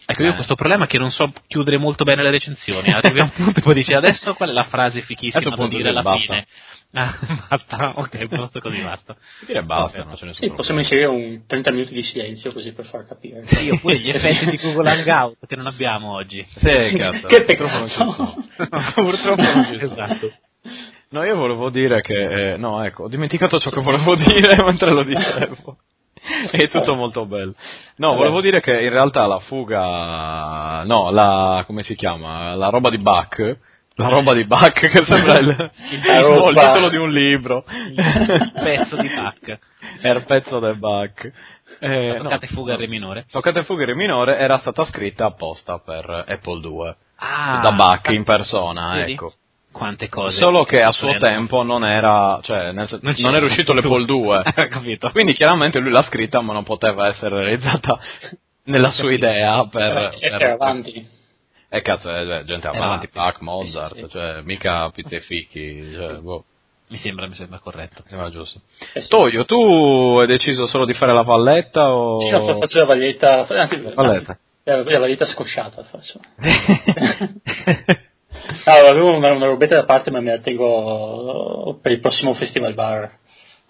Ecco, 0.06 0.24
io 0.24 0.30
ho 0.30 0.32
eh. 0.34 0.36
questo 0.36 0.56
problema 0.56 0.88
che 0.88 0.98
non 0.98 1.12
so 1.12 1.32
chiudere 1.48 1.78
molto 1.78 2.04
bene 2.04 2.24
le 2.24 2.32
recensioni. 2.32 2.90
Arrivi 2.90 3.20
a 3.20 3.24
un 3.24 3.32
punto 3.32 3.60
e 3.60 3.62
poi 3.62 3.76
dici 3.76 3.94
adesso 3.94 4.34
qual 4.34 4.50
è 4.50 4.54
la 4.54 4.64
frase 4.64 5.02
fichissima 5.02 5.56
da 5.56 5.68
dire 5.68 5.90
alla 5.90 6.02
basta. 6.02 6.34
fine. 6.34 6.48
Ah, 6.94 7.18
basta, 7.50 7.94
ok, 7.96 8.28
posto 8.28 8.60
così 8.60 8.82
basta. 8.82 9.16
Dire 9.46 9.64
basta, 9.64 10.00
okay. 10.00 10.08
non 10.08 10.18
ce 10.18 10.26
ne 10.26 10.34
sono. 10.34 10.50
Sì, 10.50 10.56
possiamo 10.56 10.80
inserire 10.80 11.08
un 11.08 11.44
30 11.48 11.72
minuti 11.72 11.94
di 11.94 12.04
silenzio 12.04 12.52
così 12.52 12.74
per 12.74 12.86
far 12.86 13.08
capire. 13.08 13.44
Sì, 13.48 13.70
oppure 13.70 13.98
gli 14.00 14.10
effetti 14.14 14.50
di 14.50 14.58
Google 14.58 14.90
Hangout 14.90 15.46
che 15.48 15.56
non 15.56 15.68
abbiamo 15.68 16.14
oggi. 16.14 16.46
Sì, 16.56 16.96
cazzo. 16.98 17.28
che 17.28 17.44
peccato. 17.44 17.88
Sono. 17.88 18.46
Purtroppo 18.96 19.42
non 19.42 19.66
ci 19.66 19.80
sono. 19.80 19.92
Esatto. 19.94 20.32
No, 21.12 21.24
io 21.24 21.36
volevo 21.36 21.70
dire 21.70 22.02
che... 22.02 22.54
Eh, 22.54 22.58
no, 22.58 22.84
ecco, 22.84 23.04
ho 23.04 23.08
dimenticato 23.10 23.60
ciò 23.60 23.70
che 23.70 23.82
volevo 23.82 24.16
dire 24.16 24.64
mentre 24.64 24.94
lo 24.94 25.04
dicevo. 25.04 25.78
È 26.52 26.70
tutto 26.70 26.96
molto 26.96 27.26
bello. 27.26 27.54
No, 27.98 28.16
volevo 28.16 28.40
dire 28.42 28.62
che 28.62 28.72
in 28.72 28.90
realtà 28.90 29.26
la 29.28 29.40
fuga... 29.40 30.84
No, 30.84 31.10
la... 31.12 31.64
come 31.66 31.84
si 31.84 31.96
chiama? 31.96 32.56
La 32.56 32.70
roba 32.70 32.90
di 32.90 32.98
Bach 32.98 33.58
la 34.02 34.10
roba 34.10 34.34
di 34.34 34.46
Bach 34.46 34.74
che 34.74 35.06
sembra 35.06 35.38
il, 35.38 35.48
il, 35.92 36.02
titolo, 36.02 36.90
di 36.90 36.98
un 36.98 37.12
libro. 37.12 37.64
Il 37.68 38.52
pezzo 38.54 38.96
di 38.98 39.08
Bach. 39.08 39.60
Era 40.02 40.20
il 40.20 40.26
pezzo 40.26 40.60
del 40.60 40.78
Bach. 40.78 41.32
Eh, 41.80 42.16
toccata 42.18 42.48
no, 42.50 42.56
fuga 42.56 42.74
no. 42.74 42.80
re 42.80 42.88
minore. 42.88 43.26
Toccata 43.32 43.60
e 43.62 43.64
fuga 43.64 43.86
re 43.86 43.96
minore 43.96 44.38
era 44.38 44.58
stata 44.58 44.84
scritta 44.86 45.26
apposta 45.26 45.80
per 45.80 46.26
Apple 46.28 46.60
2. 46.60 46.96
Ah, 47.18 47.60
da 47.64 47.76
Bach 47.76 48.08
in 48.10 48.24
persona, 48.24 48.96
vedi? 48.96 49.14
ecco. 49.14 49.34
Quante 49.72 50.10
cose. 50.10 50.38
Solo 50.38 50.64
che 50.64 50.82
a 50.82 50.92
suo 50.92 51.18
tempo 51.18 51.64
non 51.64 51.86
era, 51.86 52.40
cioè, 52.44 52.74
nel, 52.74 52.90
non, 53.02 53.16
non 53.18 53.36
era 53.36 53.46
uscito 53.46 53.74
l'Apple 53.74 54.06
2. 54.06 54.44
capito. 54.70 55.10
Quindi 55.12 55.34
chiaramente 55.34 55.80
lui 55.80 55.92
l'ha 55.92 56.04
scritta 56.04 56.42
ma 56.42 56.52
non 56.52 56.64
poteva 56.64 57.08
essere 57.08 57.38
realizzata 57.38 57.98
nella 58.66 58.92
sua 58.92 59.14
idea 59.14 59.66
per... 59.68 60.18
E 60.20 60.30
per, 60.30 60.42
avanti. 60.44 61.20
Eh 61.74 61.82
cazzo, 61.82 62.10
è 62.14 62.44
gente 62.44 62.68
avanti, 62.68 63.08
Bach, 63.14 63.40
Mozart, 63.40 63.96
sì, 63.96 64.02
sì. 64.02 64.10
cioè 64.10 64.42
mica 64.42 64.90
pizza 64.90 65.16
e 65.16 65.22
fichi, 65.22 65.94
cioè, 65.94 66.16
boh. 66.16 66.44
Mi 66.90 66.98
sembra, 66.98 67.26
mi 67.28 67.36
sembra 67.36 67.60
corretto. 67.60 68.02
Mi 68.04 68.10
sembra 68.10 68.30
giusto. 68.30 68.60
Eh 68.94 69.00
sì. 69.00 69.08
Toglio, 69.08 69.46
tu 69.46 70.18
hai 70.20 70.28
deciso 70.28 70.68
solo 70.68 70.84
di 70.84 70.94
fare 70.94 71.14
la 71.14 71.22
valletta 71.22 71.94
o... 71.94 72.20
Sì, 72.20 72.30
no, 72.30 72.60
faccio 72.60 72.80
la 72.80 72.86
valletta. 72.86 73.46
Valletta. 73.94 74.38
la, 74.66 74.84
la 74.84 75.06
vita 75.06 75.26
scosciata 75.26 75.84
faccio. 75.84 76.20
no, 78.66 78.74
avevo 78.90 79.16
una, 79.16 79.32
una 79.32 79.46
robetta 79.46 79.76
da 79.76 79.86
parte 79.86 80.12
ma 80.12 80.20
me 80.20 80.32
la 80.32 80.40
tengo 80.40 81.80
per 81.82 81.94
il 81.94 82.02
prossimo 82.02 82.34
festival 82.34 82.74
bar. 82.74 83.20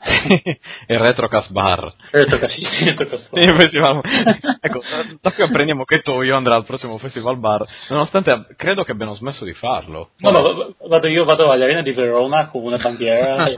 Il 0.03 0.98
Retrocast 0.98 1.51
Bar. 1.51 1.93
Retrocast, 2.12 2.60
sì, 2.60 2.86
Retrocast 2.86 3.29
Bar. 3.29 4.01
Ecco, 4.63 4.81
da 5.22 5.31
qui 5.31 5.43
apprendiamo 5.43 5.86
che 5.86 6.01
Toyo 6.01 6.36
andrà 6.36 6.55
al 6.55 6.65
prossimo 6.65 6.98
Festival 6.98 7.38
Bar, 7.38 7.65
nonostante 7.89 8.48
credo 8.55 8.84
che 8.84 8.91
abbiano 8.91 9.13
smesso 9.13 9.43
di 9.43 9.53
farlo. 9.53 10.12
No, 10.17 10.29
no, 10.29 10.75
vado, 10.88 11.08
io 11.08 11.24
vado 11.25 11.50
all'arena 11.50 11.81
di 11.81 11.91
Verona 11.91 12.48
con 12.48 12.63
una 12.63 12.77
bandiera. 12.77 13.48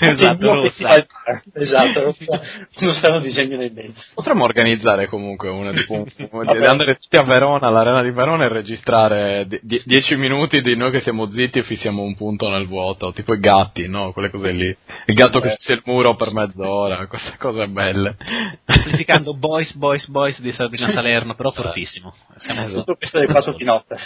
esatto, 0.00 0.52
rossa. 0.52 1.06
Esatto, 1.54 2.02
rossa. 2.04 2.40
Uno 2.80 2.92
strano 2.92 3.20
disegno 3.20 3.56
nei 3.56 3.72
denti. 3.72 4.00
Potremmo 4.14 4.44
organizzare 4.44 5.08
comunque 5.08 5.48
una, 5.48 5.72
tipo, 5.72 6.04
un, 6.30 6.48
andare 6.48 6.96
tutti 6.96 7.16
a 7.16 7.24
Verona, 7.24 7.68
all'arena 7.68 8.02
di 8.02 8.10
Verona 8.10 8.44
e 8.44 8.48
registrare 8.48 9.46
10 9.48 10.16
minuti 10.16 10.60
di 10.60 10.76
noi 10.76 10.90
che 10.90 11.00
siamo 11.00 11.30
zitti 11.30 11.58
e 11.58 11.62
fissiamo 11.62 12.02
un 12.02 12.14
punto 12.14 12.48
nel 12.48 12.66
vuoto, 12.66 13.12
tipo 13.12 13.34
i 13.34 13.40
gatti, 13.40 13.88
no? 13.88 14.12
Quelle 14.12 14.30
cose 14.30 14.52
lì 14.52 14.76
il 15.06 15.14
gatto 15.14 15.40
che 15.40 15.54
si 15.58 15.72
il 15.72 15.82
muro 15.84 16.14
per 16.16 16.32
mezz'ora, 16.32 17.06
queste 17.08 17.36
cose 17.38 17.66
belle. 17.68 18.16
Amplificando 18.64 19.32
Boys, 19.36 19.72
Boys, 19.74 20.06
Boys 20.08 20.40
di 20.40 20.52
Sabrina 20.52 20.90
Salerno, 20.90 21.34
però 21.34 21.50
fortissimo. 21.50 22.14
Siamo 22.38 22.64
esatto. 22.64 22.96
questo 22.96 23.18
dei 23.18 23.26
quattro 23.28 23.52
di 23.52 23.64
notte. 23.64 23.96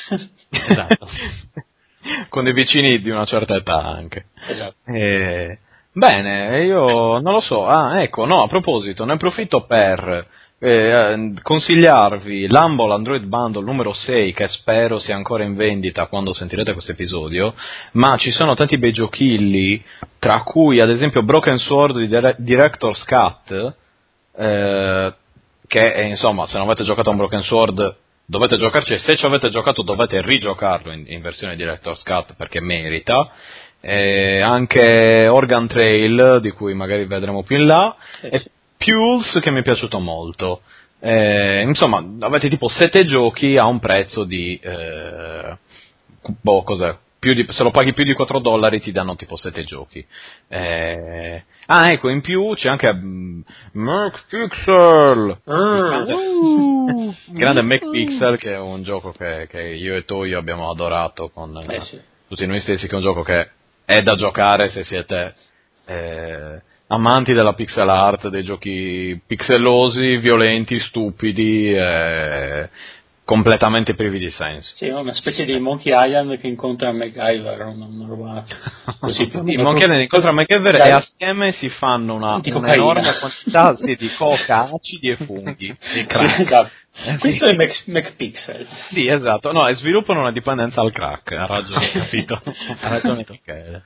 esatto. 0.50 1.08
Con 2.28 2.44
dei 2.44 2.52
vicini 2.52 3.00
di 3.00 3.10
una 3.10 3.24
certa 3.24 3.54
età 3.54 3.76
anche. 3.76 4.26
Esatto. 4.48 4.74
E... 4.86 5.58
Bene, 5.92 6.64
io 6.64 7.18
non 7.18 7.34
lo 7.34 7.40
so. 7.40 7.66
Ah, 7.66 8.00
ecco, 8.00 8.24
no, 8.24 8.42
a 8.42 8.48
proposito, 8.48 9.04
ne 9.04 9.12
approfitto 9.12 9.64
per 9.66 10.26
eh, 10.64 11.32
consigliarvi 11.42 12.46
l'Humble 12.46 12.92
Android 12.92 13.24
Bundle 13.24 13.64
numero 13.64 13.92
6 13.92 14.32
che 14.32 14.46
spero 14.46 15.00
sia 15.00 15.16
ancora 15.16 15.42
in 15.42 15.56
vendita 15.56 16.06
quando 16.06 16.32
sentirete 16.32 16.72
questo 16.72 16.92
episodio, 16.92 17.52
ma 17.92 18.16
ci 18.16 18.30
sono 18.30 18.54
tanti 18.54 18.78
bei 18.78 18.92
giochilli, 18.92 19.82
tra 20.20 20.42
cui 20.42 20.80
ad 20.80 20.88
esempio 20.88 21.22
Broken 21.24 21.58
Sword 21.58 21.98
di 21.98 22.06
Dire- 22.06 22.36
Director's 22.38 23.04
Cut, 23.04 23.74
eh, 24.36 25.14
che 25.66 25.94
è, 25.94 26.02
insomma 26.02 26.46
se 26.46 26.58
non 26.58 26.66
avete 26.66 26.84
giocato 26.84 27.08
a 27.08 27.12
un 27.12 27.18
Broken 27.18 27.42
Sword 27.42 27.96
dovete 28.24 28.56
giocarci 28.56 28.92
e 28.92 28.98
se 29.00 29.16
ci 29.16 29.26
avete 29.26 29.48
giocato 29.48 29.82
dovete 29.82 30.22
rigiocarlo 30.22 30.92
in, 30.92 31.04
in 31.08 31.22
versione 31.22 31.56
Director's 31.56 32.04
Cut 32.04 32.36
perché 32.36 32.60
merita. 32.60 33.32
Eh, 33.80 34.40
anche 34.40 35.26
Organ 35.26 35.66
Trail, 35.66 36.38
di 36.40 36.52
cui 36.52 36.72
magari 36.72 37.04
vedremo 37.04 37.42
più 37.42 37.56
in 37.58 37.66
là, 37.66 37.96
Sì, 38.20 38.28
sì. 38.38 38.50
Pulse 38.84 39.40
che 39.40 39.50
mi 39.50 39.60
è 39.60 39.62
piaciuto 39.62 39.98
molto. 39.98 40.62
Eh, 41.00 41.62
insomma, 41.62 42.04
avete 42.20 42.48
tipo 42.48 42.68
7 42.68 43.04
giochi 43.04 43.56
a 43.56 43.66
un 43.66 43.80
prezzo 43.80 44.24
di... 44.24 44.58
Eh, 44.62 45.56
boh, 46.40 46.62
cos'è? 46.62 46.96
Più 47.18 47.34
di, 47.34 47.46
se 47.50 47.62
lo 47.62 47.70
paghi 47.70 47.92
più 47.92 48.04
di 48.04 48.14
4 48.14 48.40
dollari 48.40 48.80
ti 48.80 48.90
danno 48.90 49.14
tipo 49.16 49.36
7 49.36 49.64
giochi. 49.64 50.04
Eh, 50.48 51.44
ah, 51.66 51.90
ecco, 51.90 52.08
in 52.08 52.20
più 52.20 52.52
c'è 52.54 52.68
anche 52.68 52.92
mm, 52.92 53.40
Merc 53.72 54.26
Pixel! 54.28 55.38
Mm. 55.50 57.10
Grande 57.34 57.62
Mac 57.62 57.90
Pixel 57.90 58.38
che 58.38 58.52
è 58.52 58.58
un 58.58 58.82
gioco 58.82 59.12
che, 59.12 59.46
che 59.48 59.60
io 59.60 59.96
e 59.96 60.04
Toyo 60.04 60.38
abbiamo 60.38 60.70
adorato 60.70 61.30
con 61.30 61.56
Eh 61.68 61.80
sì. 61.82 62.00
tutti 62.28 62.46
noi 62.46 62.60
stessi, 62.60 62.86
che 62.86 62.92
è 62.92 62.96
un 62.96 63.02
gioco 63.02 63.22
che 63.22 63.50
è 63.84 64.02
da 64.02 64.14
giocare 64.14 64.68
se 64.70 64.84
siete 64.84 65.34
eh, 65.86 66.60
amanti 66.92 67.32
della 67.32 67.54
pixel 67.54 67.88
art, 67.88 68.28
dei 68.28 68.42
giochi 68.42 69.18
pixellosi, 69.26 70.18
violenti, 70.18 70.78
stupidi, 70.80 71.72
eh, 71.72 72.68
completamente 73.24 73.94
privi 73.94 74.18
di 74.18 74.30
senso. 74.30 74.74
Sì, 74.74 74.88
una 74.88 75.14
specie 75.14 75.44
di 75.44 75.58
Monkey 75.58 75.92
Island 75.94 76.38
che 76.38 76.48
incontra 76.48 76.92
MacGyver, 76.92 77.60
una, 77.66 77.86
una 77.86 78.06
roba 78.06 78.44
così. 79.00 79.22
I 79.22 79.56
Monkey 79.56 79.82
Island 79.82 80.02
incontrano 80.02 80.36
MacGyver 80.36 80.74
e 80.74 80.90
assieme 80.90 81.52
si 81.52 81.70
fanno 81.70 82.14
una, 82.14 82.40
un'enorme 82.44 83.18
quantità 83.18 83.76
sì, 83.76 83.94
di 83.94 84.10
coca, 84.14 84.68
acidi 84.70 85.08
e 85.08 85.16
funghi. 85.16 85.74
Sì, 85.80 86.06
esatto. 86.08 86.70
Eh, 86.94 87.12
sì. 87.12 87.18
Questo 87.20 87.46
è 87.46 87.54
Mac, 87.54 87.82
MacPixel. 87.86 88.66
Sì, 88.90 89.08
esatto, 89.08 89.50
no, 89.50 89.66
e 89.66 89.74
sviluppano 89.76 90.20
una 90.20 90.30
dipendenza 90.30 90.82
al 90.82 90.92
crack, 90.92 91.32
ha 91.32 91.46
ragione, 91.46 91.88
capito? 91.92 92.42
ha 92.80 92.88
ragione 92.88 93.24
Michele. 93.26 93.82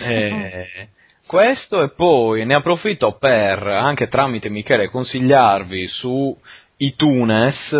Eh, 0.00 0.88
questo 1.28 1.82
e 1.82 1.90
poi 1.90 2.46
ne 2.46 2.54
approfitto 2.54 3.18
per, 3.18 3.64
anche 3.66 4.08
tramite 4.08 4.48
Michele, 4.48 4.88
consigliarvi 4.88 5.86
su 5.86 6.34
iTunes, 6.78 7.70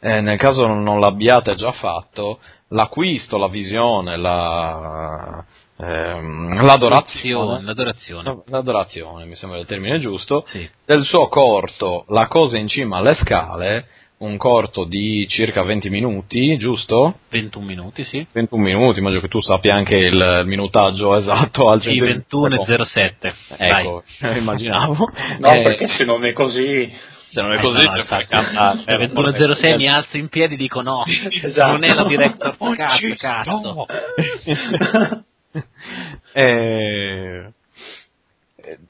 eh, 0.00 0.20
nel 0.22 0.38
caso 0.38 0.66
non 0.66 0.98
l'abbiate 0.98 1.54
già 1.56 1.72
fatto, 1.72 2.38
l'acquisto, 2.68 3.36
la 3.36 3.48
visione, 3.48 4.16
la, 4.16 5.44
ehm, 5.78 6.64
l'adorazione, 6.64 7.62
L'adorazione. 7.62 8.42
l'adorazione, 8.46 9.24
mi 9.26 9.34
sembra 9.36 9.58
il 9.58 9.66
termine 9.66 9.98
giusto, 10.00 10.44
Sì. 10.46 10.68
del 10.86 11.02
suo 11.04 11.28
corto 11.28 12.04
La 12.08 12.26
cosa 12.28 12.56
in 12.56 12.66
cima 12.66 12.96
alle 12.96 13.14
scale, 13.16 13.86
un 14.18 14.36
corto 14.38 14.84
di 14.84 15.26
circa 15.28 15.62
20 15.62 15.90
minuti, 15.90 16.56
giusto? 16.56 17.18
21 17.30 17.64
minuti, 17.66 18.04
sì. 18.04 18.26
21 18.32 18.62
minuti, 18.62 18.98
immagino 19.00 19.20
che 19.20 19.28
tu 19.28 19.42
sappia 19.42 19.74
anche 19.74 19.94
il 19.96 20.42
minutaggio 20.46 21.16
esatto 21.16 21.66
al 21.66 21.80
Sì, 21.82 21.88
centesimo 21.96 22.12
21 22.46 22.50
secondo. 22.64 22.82
e 22.82 22.84
07. 22.86 23.34
Ecco, 23.58 24.02
immaginavo. 24.38 24.96
No, 25.38 25.48
Eh, 25.52 25.62
perché 25.62 25.88
se 25.88 26.04
non 26.04 26.24
è 26.24 26.32
così... 26.32 26.90
se 27.28 27.42
non 27.42 27.52
è 27.52 27.58
Eh, 27.58 27.60
così, 27.60 27.84
no, 27.84 27.92
no, 27.92 27.96
se 27.98 28.04
fai 28.06 28.22
infatti. 28.22 28.26
cantare. 28.54 28.78
Eh, 29.04 29.06
21.06 29.08 29.76
mi 29.76 29.86
alzo 29.88 30.16
in 30.16 30.28
piedi 30.28 30.54
e 30.54 30.56
dico 30.56 30.80
no, 30.80 31.04
Esatto. 31.42 31.72
non 31.72 31.84
è 31.84 31.92
la 31.94 32.04
director 32.04 32.56
Non 32.58 32.74
cazzo. 32.74 33.86
Eh, 36.32 36.85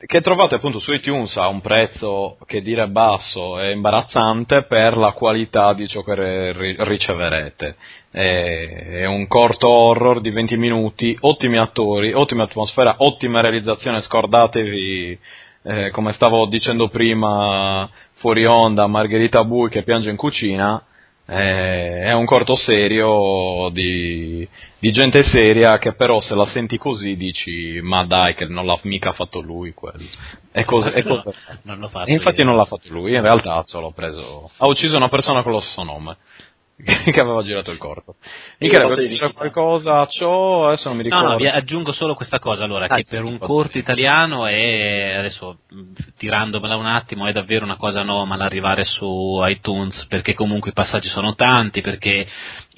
che 0.06 0.20
trovate 0.20 0.54
appunto 0.54 0.78
su 0.78 0.92
iTunes 0.92 1.36
a 1.36 1.48
un 1.48 1.60
prezzo 1.60 2.38
che 2.46 2.60
dire 2.60 2.86
basso 2.88 3.58
è 3.58 3.70
imbarazzante 3.70 4.62
per 4.64 4.96
la 4.96 5.12
qualità 5.12 5.72
di 5.72 5.88
ciò 5.88 6.02
che 6.02 6.52
ri- 6.52 6.76
riceverete. 6.78 7.76
È 8.10 9.04
un 9.04 9.26
corto 9.26 9.68
horror 9.68 10.20
di 10.20 10.30
20 10.30 10.56
minuti, 10.56 11.16
ottimi 11.20 11.58
attori, 11.58 12.12
ottima 12.12 12.44
atmosfera, 12.44 12.96
ottima 12.98 13.40
realizzazione, 13.40 14.00
scordatevi 14.00 15.18
eh, 15.62 15.90
come 15.90 16.12
stavo 16.12 16.46
dicendo 16.46 16.88
prima 16.88 17.90
fuori 18.14 18.46
onda 18.46 18.86
Margherita 18.86 19.44
Bui 19.44 19.68
che 19.68 19.82
piange 19.82 20.10
in 20.10 20.16
cucina 20.16 20.82
è 21.28 22.12
un 22.12 22.24
corto 22.24 22.54
serio 22.54 23.68
di, 23.72 24.46
di 24.78 24.92
gente 24.92 25.24
seria 25.24 25.76
che 25.78 25.94
però 25.94 26.20
se 26.20 26.36
la 26.36 26.46
senti 26.52 26.78
così 26.78 27.16
dici 27.16 27.80
ma 27.82 28.04
dai 28.06 28.34
che 28.34 28.44
non 28.46 28.64
l'ha 28.64 28.78
mica 28.82 29.10
fatto 29.10 29.40
lui 29.40 29.72
quello 29.74 30.04
e 30.52 30.64
cosa, 30.64 30.92
e 30.92 31.02
cosa- 31.02 31.32
Non 31.62 31.90
infatti 32.06 32.40
io. 32.40 32.46
non 32.46 32.54
l'ha 32.54 32.64
fatto 32.64 32.92
lui 32.92 33.14
in 33.14 33.22
realtà 33.22 33.56
ha 33.56 33.62
solo 33.64 33.90
preso 33.90 34.50
ha 34.56 34.68
ucciso 34.68 34.96
una 34.96 35.08
persona 35.08 35.42
con 35.42 35.50
lo 35.50 35.60
stesso 35.60 35.82
nome 35.82 36.16
che 36.84 37.20
aveva 37.20 37.42
girato 37.42 37.70
il 37.70 37.78
corpo. 37.78 38.16
Michele 38.58 38.84
vuoi 38.84 39.08
dire 39.08 39.26
di- 39.28 39.32
qualcosa 39.32 40.00
a 40.02 40.06
ciò? 40.06 40.66
Adesso 40.68 40.88
non 40.88 40.98
mi 40.98 41.04
No, 41.04 41.08
ricordo. 41.16 41.30
no, 41.32 41.36
vi 41.38 41.46
aggiungo 41.46 41.92
solo 41.92 42.14
questa 42.14 42.38
cosa 42.38 42.64
allora, 42.64 42.84
Ah, 42.86 42.96
che 42.96 43.04
sì, 43.04 43.14
per 43.14 43.24
un 43.24 43.38
corto 43.38 43.78
italiano 43.78 44.46
è, 44.46 45.14
adesso 45.16 45.60
mh, 45.70 45.80
tirandomela 46.18 46.76
un 46.76 46.84
attimo, 46.86 47.26
è 47.26 47.32
davvero 47.32 47.64
una 47.64 47.76
cosa 47.76 48.00
anomala 48.00 48.44
arrivare 48.44 48.84
su 48.84 49.40
iTunes, 49.44 50.04
perché 50.08 50.34
comunque 50.34 50.70
i 50.70 50.74
passaggi 50.74 51.08
sono 51.08 51.34
tanti, 51.34 51.80
perché 51.80 52.26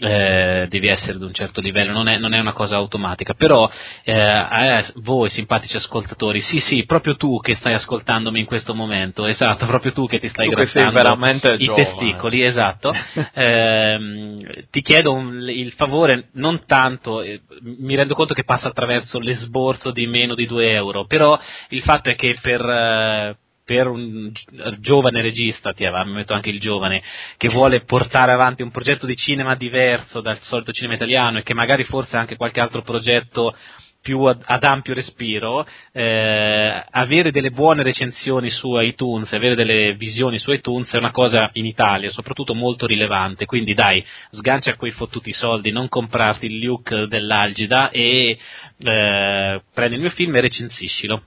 eh, 0.01 0.67
devi 0.69 0.87
essere 0.87 1.19
di 1.19 1.25
un 1.25 1.33
certo 1.33 1.61
livello, 1.61 1.93
non 1.93 2.09
è, 2.09 2.19
non 2.19 2.33
è 2.33 2.39
una 2.39 2.53
cosa 2.53 2.77
automatica, 2.77 3.35
però 3.35 3.69
eh, 4.05 4.13
a 4.13 4.85
voi 4.97 5.29
simpatici 5.31 5.77
ascoltatori, 5.77 6.41
sì 6.41 6.59
sì, 6.61 6.85
proprio 6.87 7.17
tu 7.17 7.41
che 7.41 7.57
stai 7.57 7.75
ascoltandomi 7.75 8.39
in 8.39 8.47
questo 8.47 8.75
momento, 8.75 9.27
esatto, 9.27 9.67
proprio 9.67 9.93
tu 9.93 10.07
che 10.07 10.21
ti 10.21 10.29
stai 10.29 10.47
Tu 10.47 10.53
grattando 10.53 11.53
i 11.55 11.65
giovane. 11.65 11.85
testicoli, 11.85 12.45
esatto, 12.45 12.95
ehm, 13.35 14.41
ti 14.71 14.83
chiedo 14.83 15.13
un- 15.13 15.49
il 15.49 15.73
favore, 15.73 16.29
non 16.35 16.63
tanto, 16.67 17.23
eh, 17.23 17.41
mi 17.63 17.97
rendo 17.97 18.15
conto 18.15 18.35
che 18.35 18.45
passa 18.45 18.69
attraverso 18.69 19.19
l'esborso 19.19 19.91
di 19.91 20.07
meno 20.07 20.35
di 20.35 20.47
2 20.47 20.73
euro, 20.75 21.07
però 21.07 21.37
il 21.71 21.83
fatto 21.83 22.09
è 22.09 22.15
che 22.15 22.37
per, 22.41 22.61
eh, 22.61 23.37
per 23.68 23.87
un 23.87 24.31
gi- 24.33 24.46
giovane 24.81 25.20
regista, 25.20 25.74
ti 25.74 25.85
metto 26.07 26.33
anche 26.33 26.48
il 26.48 26.59
giovane, 26.59 27.02
che 27.37 27.50
vuole 27.50 27.83
portare 27.83 28.33
avanti 28.33 28.62
un 28.62 28.70
progetto 28.70 29.04
di 29.04 29.14
cinema 29.14 29.57
diverso 29.57 30.22
dal 30.22 30.38
solito 30.40 30.72
cinema 30.72 30.94
italiano 30.94 31.37
e 31.37 31.42
che 31.42 31.52
magari 31.52 31.85
forse 31.85 32.16
anche 32.16 32.37
qualche 32.37 32.61
altro 32.61 32.81
progetto 32.81 33.54
più 34.00 34.22
ad, 34.22 34.40
ad 34.46 34.64
ampio 34.64 34.94
respiro, 34.94 35.66
eh, 35.92 36.85
avere 36.90 37.31
delle 37.31 37.50
buone 37.50 37.83
recensioni 37.83 38.48
su 38.48 38.74
iTunes, 38.81 39.31
avere 39.35 39.54
delle 39.54 39.92
visioni 39.96 40.38
su 40.38 40.50
iTunes 40.50 40.90
è 40.92 40.96
una 40.96 41.11
cosa 41.11 41.50
in 41.54 41.66
Italia 41.66 42.11
soprattutto 42.11 42.54
molto 42.54 42.87
rilevante, 42.87 43.44
quindi 43.44 43.74
dai, 43.74 44.02
sgancia 44.31 44.76
quei 44.76 44.92
fottuti 44.92 45.35
soldi, 45.35 45.72
non 45.72 45.90
comprarti 45.90 46.46
il 46.46 46.64
Luke 46.64 47.07
dell'Algida 47.07 47.90
e 47.90 48.38
eh, 48.78 49.62
prendi 49.74 49.94
il 49.96 50.00
mio 50.00 50.11
film 50.11 50.35
e 50.35 50.40
recensiscilo. 50.40 51.22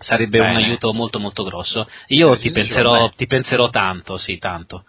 Sarebbe 0.00 0.38
un 0.40 0.52
Bene. 0.52 0.64
aiuto 0.64 0.92
molto 0.92 1.18
molto 1.18 1.44
grosso. 1.44 1.86
Io 2.08 2.36
ti 2.38 2.50
penserò, 2.50 3.08
ti 3.10 3.26
penserò 3.26 3.70
tanto, 3.70 4.16
sì, 4.18 4.38
tanto. 4.38 4.84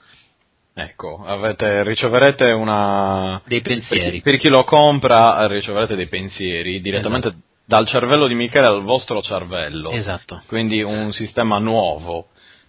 Ecco, 0.74 1.24
avete, 1.26 1.84
riceverete 1.84 2.52
una... 2.52 3.42
Dei 3.46 3.62
pensieri. 3.62 4.04
Per 4.04 4.12
chi, 4.12 4.22
per 4.22 4.38
chi 4.38 4.50
lo 4.50 4.64
compra 4.66 5.48
riceverete 5.48 5.96
dei 5.96 6.08
pensieri 6.08 6.82
direttamente 6.82 7.30
Esatto. 7.30 7.44
dal 7.66 7.88
cervello 7.88 8.28
di 8.28 8.36
Michele 8.36 8.68
al 8.68 8.84
vostro 8.84 9.22
cervello. 9.22 9.92
Esatto. 9.92 10.44
Quindi 10.48 10.82
un 10.82 11.14
sistema 11.14 11.60
nuovo 11.60 12.28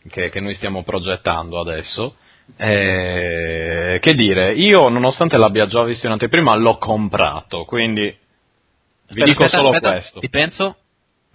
che, 0.09 0.31
che 0.31 0.39
noi 0.39 0.55
stiamo 0.55 0.85
progettando 0.85 1.59
adesso. 1.59 2.15
Eh, 2.57 3.99
che 4.01 4.15
dire, 4.15 4.53
io 4.53 4.89
nonostante 4.89 5.37
l'abbia 5.37 5.67
già 5.67 5.83
visto 5.83 6.07
in 6.07 6.13
anteprima 6.13 6.55
l'ho 6.55 6.79
comprato, 6.79 7.65
quindi 7.65 8.03
vi 8.03 8.17
Aspetta, 9.09 9.25
dico 9.25 9.45
aspetta, 9.45 9.57
solo 9.57 9.69
aspetta, 9.75 9.93
questo. 9.93 10.21
Ti 10.21 10.29
penso? 10.29 10.77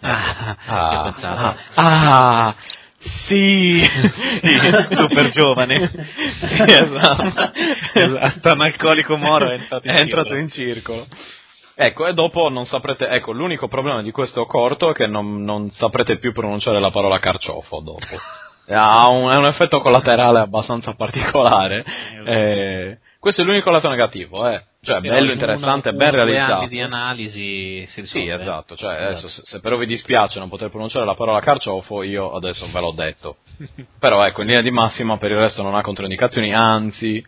Ah, 0.02 1.12
pensato. 1.12 1.58
ah, 1.76 2.46
ah, 2.46 2.56
sì, 3.28 3.82
super 4.96 5.30
giovane. 5.30 5.90
Sì, 5.90 6.62
esatto. 6.64 7.52
esatto, 7.94 8.52
un 8.54 8.62
alcolico 8.62 9.18
moro 9.18 9.50
è 9.50 9.54
entrato 9.54 9.88
in 9.88 9.96
è 9.96 10.00
entrato 10.00 10.30
circolo. 10.30 10.40
in 10.40 10.50
circolo. 10.50 11.08
Ecco, 11.76 12.08
e 12.08 12.14
dopo 12.14 12.50
non 12.50 12.66
saprete, 12.66 13.08
ecco, 13.08 13.32
l'unico 13.32 13.68
problema 13.68 14.02
di 14.02 14.12
questo 14.12 14.46
corto 14.46 14.92
è 14.92 14.94
che 14.94 15.08
non, 15.08 15.44
non 15.44 15.70
saprete 15.72 16.18
più 16.20 16.32
pronunciare 16.32 16.80
la 16.80 16.92
parola 16.92 17.18
carciofo 17.20 17.80
dopo. 17.80 18.06
Ha 18.68 19.10
un, 19.10 19.24
un 19.24 19.46
effetto 19.46 19.82
collaterale 19.82 20.40
abbastanza 20.40 20.94
particolare. 20.94 21.84
Eh, 22.26 23.00
questo 23.20 23.42
è 23.42 23.46
l'unico 23.46 23.72
lato 23.72 23.90
negativo, 23.90 24.48
eh. 24.48 24.62
Cioè, 24.84 25.00
Però 25.00 25.13
bello, 25.13 25.26
in 25.28 25.32
interessante, 25.34 25.89
uno- 25.89 25.98
ben 26.00 26.10
realizzato. 26.12 26.65
di 26.65 26.82
analisi 26.82 27.86
si 27.86 28.04
Sì, 28.08 28.20
risolve. 28.20 28.34
esatto, 28.34 28.76
cioè 28.76 28.94
Esatto. 28.96 29.10
adesso 29.12 29.28
se, 29.28 29.41
se 29.46 29.60
però 29.60 29.78
vi 29.78 29.86
dispiace 29.86 30.39
non 30.39 30.50
poter 30.50 30.70
pronunciare 30.72 31.06
la 31.06 31.13
parola 31.13 31.39
carciofo, 31.39 32.02
io 32.02 32.32
adesso 32.32 32.65
ve 32.72 32.80
l'ho 32.80 32.91
detto. 32.91 33.38
però 34.00 34.26
ecco, 34.26 34.41
in 34.41 34.48
linea 34.48 34.63
di 34.63 34.72
massima 34.72 35.17
per 35.17 35.30
il 35.30 35.38
resto 35.38 35.62
non 35.62 35.76
ha 35.76 35.84
controindicazioni, 35.84 36.52
anzi, 36.52 37.24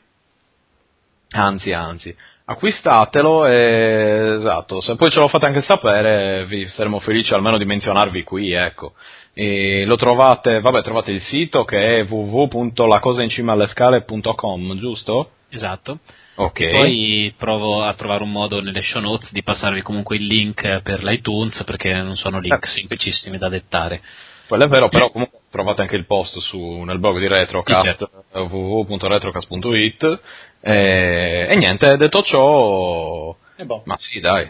anzi, 1.29 1.71
anzi. 1.71 2.15
Acquistatelo 2.45 3.45
e 3.45 4.33
esatto, 4.39 4.81
se 4.81 4.95
poi 4.95 5.11
ce 5.11 5.19
lo 5.19 5.27
fate 5.27 5.45
anche 5.45 5.61
sapere 5.61 6.45
vi 6.47 6.67
saremo 6.69 6.99
felici 6.99 7.35
almeno 7.35 7.59
di 7.59 7.65
menzionarvi 7.65 8.23
qui, 8.23 8.51
ecco. 8.51 8.93
E 9.35 9.83
lo 9.85 9.95
trovate, 9.95 10.59
vabbè, 10.59 10.83
trovate 10.83 11.09
il 11.11 11.21
sito 11.21 11.63
che 11.63 12.01
è 12.01 12.05
www.lacosaincimaallescale.com, 12.07 14.77
giusto? 14.77 15.31
Esatto. 15.49 15.97
Ok. 16.35 16.71
Poi 16.71 17.33
provo 17.37 17.83
a 17.83 17.93
trovare 17.93 18.23
un 18.23 18.31
modo 18.31 18.59
nelle 18.61 18.81
show 18.81 19.01
notes 19.01 19.31
di 19.31 19.43
passarvi 19.43 19.81
comunque 19.81 20.15
il 20.17 20.25
link 20.25 20.81
per 20.81 21.03
l'iTunes 21.03 21.63
perché 21.63 21.93
non 21.93 22.15
sono 22.15 22.39
link 22.39 22.65
Eh. 22.65 22.67
semplicissimi 22.67 23.37
da 23.37 23.49
dettare. 23.49 24.01
Quello 24.47 24.65
è 24.65 24.67
vero, 24.67 24.89
però 24.89 25.09
comunque 25.09 25.39
trovate 25.49 25.81
anche 25.81 25.95
il 25.95 26.05
post 26.05 26.37
su, 26.39 26.59
nel 26.81 26.99
blog 26.99 27.17
di 27.19 27.27
Retrocast, 27.27 27.79
Sì, 27.79 27.85
certo. 27.85 28.09
www.retrocast.it 28.49 30.19
e, 30.61 31.47
e 31.49 31.55
niente, 31.55 31.95
detto 31.97 32.21
ciò, 32.23 33.35
E 33.55 33.63
boh. 33.65 33.81
ma 33.85 33.95
sì 33.97 34.19
dai, 34.19 34.49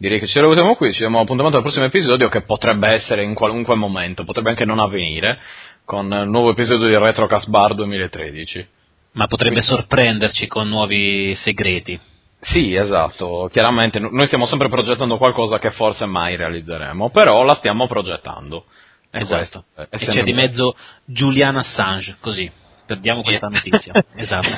direi 0.00 0.18
che 0.18 0.26
ci 0.26 0.40
salutiamo 0.40 0.76
qui, 0.76 0.92
ci 0.92 1.00
diamo 1.00 1.20
appuntamento 1.20 1.58
al 1.58 1.62
prossimo 1.62 1.84
episodio 1.84 2.30
che 2.30 2.40
potrebbe 2.40 2.88
essere 2.96 3.22
in 3.22 3.34
qualunque 3.34 3.74
momento, 3.74 4.24
potrebbe 4.24 4.48
anche 4.48 4.64
non 4.64 4.78
avvenire, 4.78 5.38
con 5.84 6.06
il 6.06 6.28
nuovo 6.28 6.50
episodio 6.50 6.88
di 6.88 6.96
Retrocast 6.96 7.50
Bar 7.50 7.74
2013. 7.74 8.66
Ma 9.12 9.26
potrebbe 9.26 9.60
sorprenderci 9.60 10.46
con 10.46 10.68
nuovi 10.68 11.34
segreti. 11.34 12.00
Sì, 12.40 12.74
esatto, 12.74 13.50
chiaramente 13.52 13.98
no- 13.98 14.08
noi 14.10 14.24
stiamo 14.24 14.46
sempre 14.46 14.70
progettando 14.70 15.18
qualcosa 15.18 15.58
che 15.58 15.70
forse 15.72 16.06
mai 16.06 16.36
realizzeremo, 16.36 17.10
però 17.10 17.42
la 17.42 17.56
stiamo 17.56 17.86
progettando. 17.86 18.64
E 19.10 19.20
esatto. 19.20 19.36
questo 19.36 19.64
e 19.90 19.98
c'è 19.98 20.22
di 20.22 20.32
mezzo 20.32 20.74
Julian 21.04 21.56
Assange, 21.56 22.16
così. 22.20 22.50
Perdiamo 22.90 23.18
Sì. 23.18 23.24
questa 23.24 23.46
notizia. 23.46 23.92
esatto. 24.16 24.48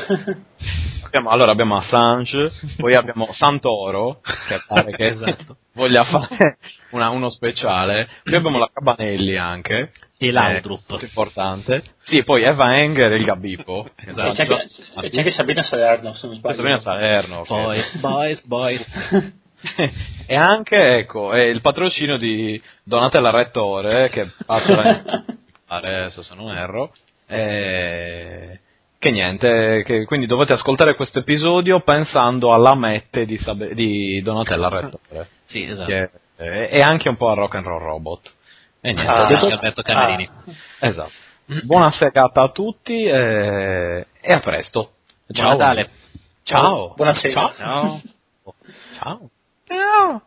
Abbiamo- 1.05 1.29
allora 1.29 1.51
abbiamo 1.53 1.77
Assange, 1.77 2.51
poi 2.79 2.95
abbiamo 2.95 3.31
Santoro, 3.33 4.21
che 4.49 4.63
pare 4.67 4.91
che 4.93 5.07
Esatto. 5.09 5.57
voglia 5.75 6.03
fare 6.05 6.57
una- 6.93 7.11
uno 7.11 7.29
speciale, 7.29 8.09
poi 8.25 8.35
abbiamo 8.37 8.57
la 8.59 8.71
Cabanelli 8.73 9.37
anche, 9.37 9.93
E 10.19 10.31
Laudrup. 10.31 10.93
eh, 10.93 11.05
importante, 11.05 11.83
sì, 12.05 12.25
poi 12.25 12.43
Eva 12.45 12.75
Enger 12.75 13.13
e 13.13 13.17
il 13.17 13.25
Gabippo, 13.25 13.87
Esatto. 13.97 14.29
E 14.29 14.33
c'è 14.33 14.43
anche, 14.47 14.65
e 15.07 15.11
c'è 15.11 15.19
anche 15.19 15.31
Sabina 15.33 15.63
Salerno, 15.63 16.15
se 16.15 16.27
non 16.27 16.37
sbaglio. 16.37 16.55
Sabrina 16.57 16.81
Salerno, 16.81 17.43
che- 17.43 17.49
Boys, 17.53 17.97
boys, 17.99 18.43
boys. 18.47 18.87
e 20.27 20.35
anche, 20.35 20.97
ecco, 20.97 21.33
è 21.33 21.43
il 21.43 21.61
patrocinio 21.61 22.17
di 22.17 22.59
Donatella 22.83 23.31
Rettore, 23.31 24.09
che 24.09 24.31
passa 24.47 25.23
adesso 25.67 26.23
se 26.25 26.35
non 26.35 26.57
erro, 26.57 26.93
eh, 27.33 28.61
che 28.99 29.11
niente, 29.11 29.83
che 29.85 30.05
quindi 30.05 30.27
dovete 30.27 30.53
ascoltare 30.53 30.95
questo 30.95 31.19
episodio 31.21 31.81
pensando 31.81 32.51
alla 32.53 32.75
mette 32.77 33.25
di, 33.25 33.37
Sab- 33.39 33.73
di 33.73 34.21
Donatella 34.23 34.69
Rettore, 34.69 35.29
Sì, 35.47 35.65
esatto. 35.65 35.89
che 35.89 36.11
è, 36.37 36.69
e 36.73 36.81
anche 36.83 37.09
un 37.09 37.17
po' 37.17 37.31
a 37.31 37.35
Rock 37.35 37.55
and 37.57 37.67
Roll 37.67 37.81
Robot. 37.81 38.33
E 38.81 38.93
niente, 38.93 39.11
Ah. 39.13 39.27
detto- 39.27 39.47
Alberto 39.49 39.83
Camerini. 39.83 40.29
esatto. 40.81 41.11
Buona 41.65 41.91
serata 41.91 42.43
a 42.45 42.51
tutti 42.51 43.03
e, 43.05 44.07
e 44.21 44.33
a 44.33 44.39
presto. 44.39 44.93
Buon 45.27 45.49
Natale. 45.49 45.89
Ciao. 46.45 46.95
Buonasera. 46.95 47.53
Ciao. 47.57 48.01
Ciao. 48.99 50.23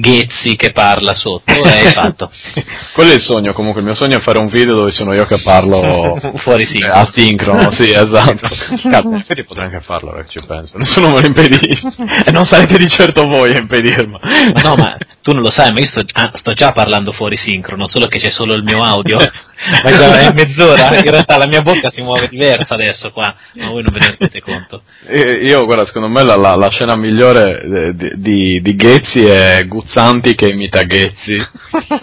Ghezzi 0.00 0.56
che 0.56 0.72
parla 0.72 1.14
sotto 1.14 1.52
e 1.52 1.68
hai 1.68 1.86
fatto. 1.86 2.30
Quello 2.94 3.10
è 3.10 3.14
il 3.14 3.22
sogno, 3.24 3.52
comunque 3.52 3.80
il 3.80 3.86
mio 3.86 3.94
sogno 3.96 4.18
è 4.18 4.20
fare 4.22 4.38
un 4.38 4.48
video 4.48 4.74
dove 4.74 4.90
sono 4.90 5.14
io 5.14 5.24
che 5.26 5.40
parlo 5.42 6.16
Fuori 6.42 6.64
sì. 6.66 6.82
eh, 6.82 6.88
asincrono, 6.88 7.70
sì, 7.72 7.90
esatto. 7.90 8.48
Cazzo, 8.90 9.08
in 9.08 9.16
effetti 9.16 9.44
potrei 9.44 9.66
anche 9.66 9.80
farlo, 9.80 10.10
ora 10.10 10.22
che 10.22 10.30
ci 10.30 10.40
penso, 10.46 10.78
nessuno 10.78 11.10
me 11.10 11.20
lo 11.20 11.26
impedisce. 11.26 11.88
E 12.26 12.30
non 12.32 12.46
sarete 12.46 12.78
di 12.78 12.88
certo 12.88 13.26
voi 13.26 13.54
a 13.54 13.58
impedirmi. 13.58 14.18
Ma 14.54 14.60
no, 14.62 14.74
ma 14.76 14.96
tu 15.22 15.32
non 15.32 15.42
lo 15.42 15.50
sai, 15.52 15.72
ma 15.72 15.80
io 15.80 15.86
sto, 15.86 16.02
ah, 16.14 16.30
sto 16.34 16.52
già 16.52 16.72
parlando 16.72 17.12
fuori 17.12 17.36
sincrono, 17.36 17.86
solo 17.86 18.06
che 18.06 18.18
c'è 18.18 18.30
solo 18.30 18.54
il 18.54 18.62
mio 18.62 18.82
audio. 18.82 19.18
ma 19.18 19.90
già 19.90 20.18
è 20.20 20.32
mezz'ora, 20.32 20.96
in 20.96 21.10
realtà 21.10 21.36
la 21.36 21.46
mia 21.46 21.62
bocca 21.62 21.90
si 21.90 22.00
muove 22.02 22.28
diversa 22.28 22.74
adesso 22.74 23.10
qua, 23.10 23.34
ma 23.54 23.68
voi 23.68 23.82
non 23.82 23.92
ve 23.92 23.98
ne 24.00 24.06
rendete 24.06 24.40
conto. 24.40 24.82
Eh, 25.06 25.42
Io, 25.44 25.64
guarda, 25.64 25.84
secondo 25.86 26.08
me 26.08 26.22
la, 26.22 26.36
la- 26.36 26.54
la 26.56 26.68
scena 26.70 26.94
migliore 26.96 27.60
eh, 27.60 27.94
di, 27.94 28.10
di, 28.16 28.60
di 28.62 28.76
Ghezzi 28.76 29.24
è 29.24 29.64
Guzzanti 29.88 30.34
che 30.34 30.48
imita 30.48 30.82
Ghezzi, 30.82 31.34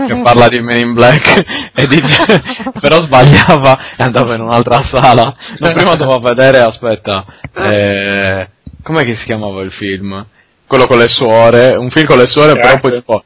che 0.07 0.21
parla 0.23 0.47
di 0.47 0.59
Men 0.59 0.77
in 0.77 0.93
Black 0.93 1.71
e 1.71 1.85
dice, 1.85 2.41
però 2.81 2.99
sbagliava 3.01 3.95
e 3.95 4.03
andava 4.03 4.33
in 4.33 4.41
un'altra 4.41 4.89
sala. 4.91 5.35
No, 5.59 5.71
prima 5.71 5.93
doveva 5.93 6.17
vedere, 6.17 6.59
aspetta, 6.61 7.23
eh, 7.53 8.49
com'è 8.81 9.05
che 9.05 9.15
si 9.17 9.25
chiamava 9.25 9.61
il 9.61 9.71
film? 9.71 10.25
Quello 10.65 10.87
con 10.87 10.97
le 10.97 11.07
suore, 11.07 11.75
un 11.77 11.91
film 11.91 12.07
con 12.07 12.17
le 12.17 12.25
suore, 12.25 12.53
Sister 12.53 12.63
però 12.63 12.73
Act. 12.73 12.81
poi 12.81 12.91
tipo... 12.91 13.23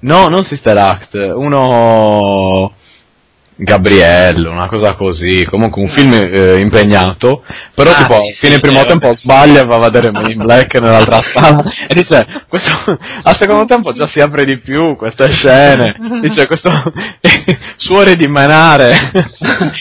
No, 0.00 0.28
non 0.28 0.44
Sister 0.44 0.76
Act, 0.76 1.14
uno... 1.14 2.72
Gabriello, 3.58 4.50
una 4.50 4.68
cosa 4.68 4.94
così, 4.94 5.46
comunque 5.48 5.80
un 5.80 5.88
film 5.88 6.12
eh, 6.12 6.58
impegnato, 6.60 7.42
però 7.74 7.90
Ah, 7.90 8.02
tipo 8.02 8.14
sì, 8.14 8.36
fine 8.40 8.54
sì, 8.54 8.60
primo 8.60 8.84
tempo 8.84 9.16
sbaglia 9.16 9.62
e 9.62 9.64
va 9.64 9.76
a 9.76 9.90
vedere 9.90 10.10
Men 10.10 10.30
in 10.30 10.42
Black 10.42 10.78
nell'altra 10.78 11.20
sala 11.32 11.62
e 11.88 11.94
dice, 11.94 12.44
questo, 12.48 12.98
al 13.22 13.36
secondo 13.38 13.64
tempo 13.64 13.92
già 13.92 14.06
si 14.08 14.20
apre 14.20 14.44
di 14.44 14.58
più 14.58 14.94
queste 14.96 15.32
scene, 15.32 15.96
dice 16.20 16.46
questo 16.46 16.70
suore 17.76 18.16
di 18.16 18.28
menare, 18.28 18.92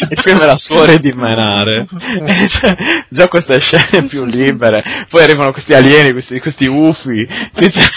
il 0.10 0.22
film 0.24 0.40
era 0.42 0.56
suore 0.58 1.00
di 1.00 1.12
menare, 1.12 1.86
e 2.28 2.34
dice, 2.34 2.78
già 3.10 3.28
queste 3.28 3.60
scene 3.60 4.08
più 4.08 4.24
libere, 4.24 5.06
poi 5.10 5.24
arrivano 5.24 5.52
questi 5.52 5.74
alieni, 5.74 6.14
questi, 6.14 6.40
questi 6.40 6.66
ufi, 6.66 7.28
dice, 7.56 7.90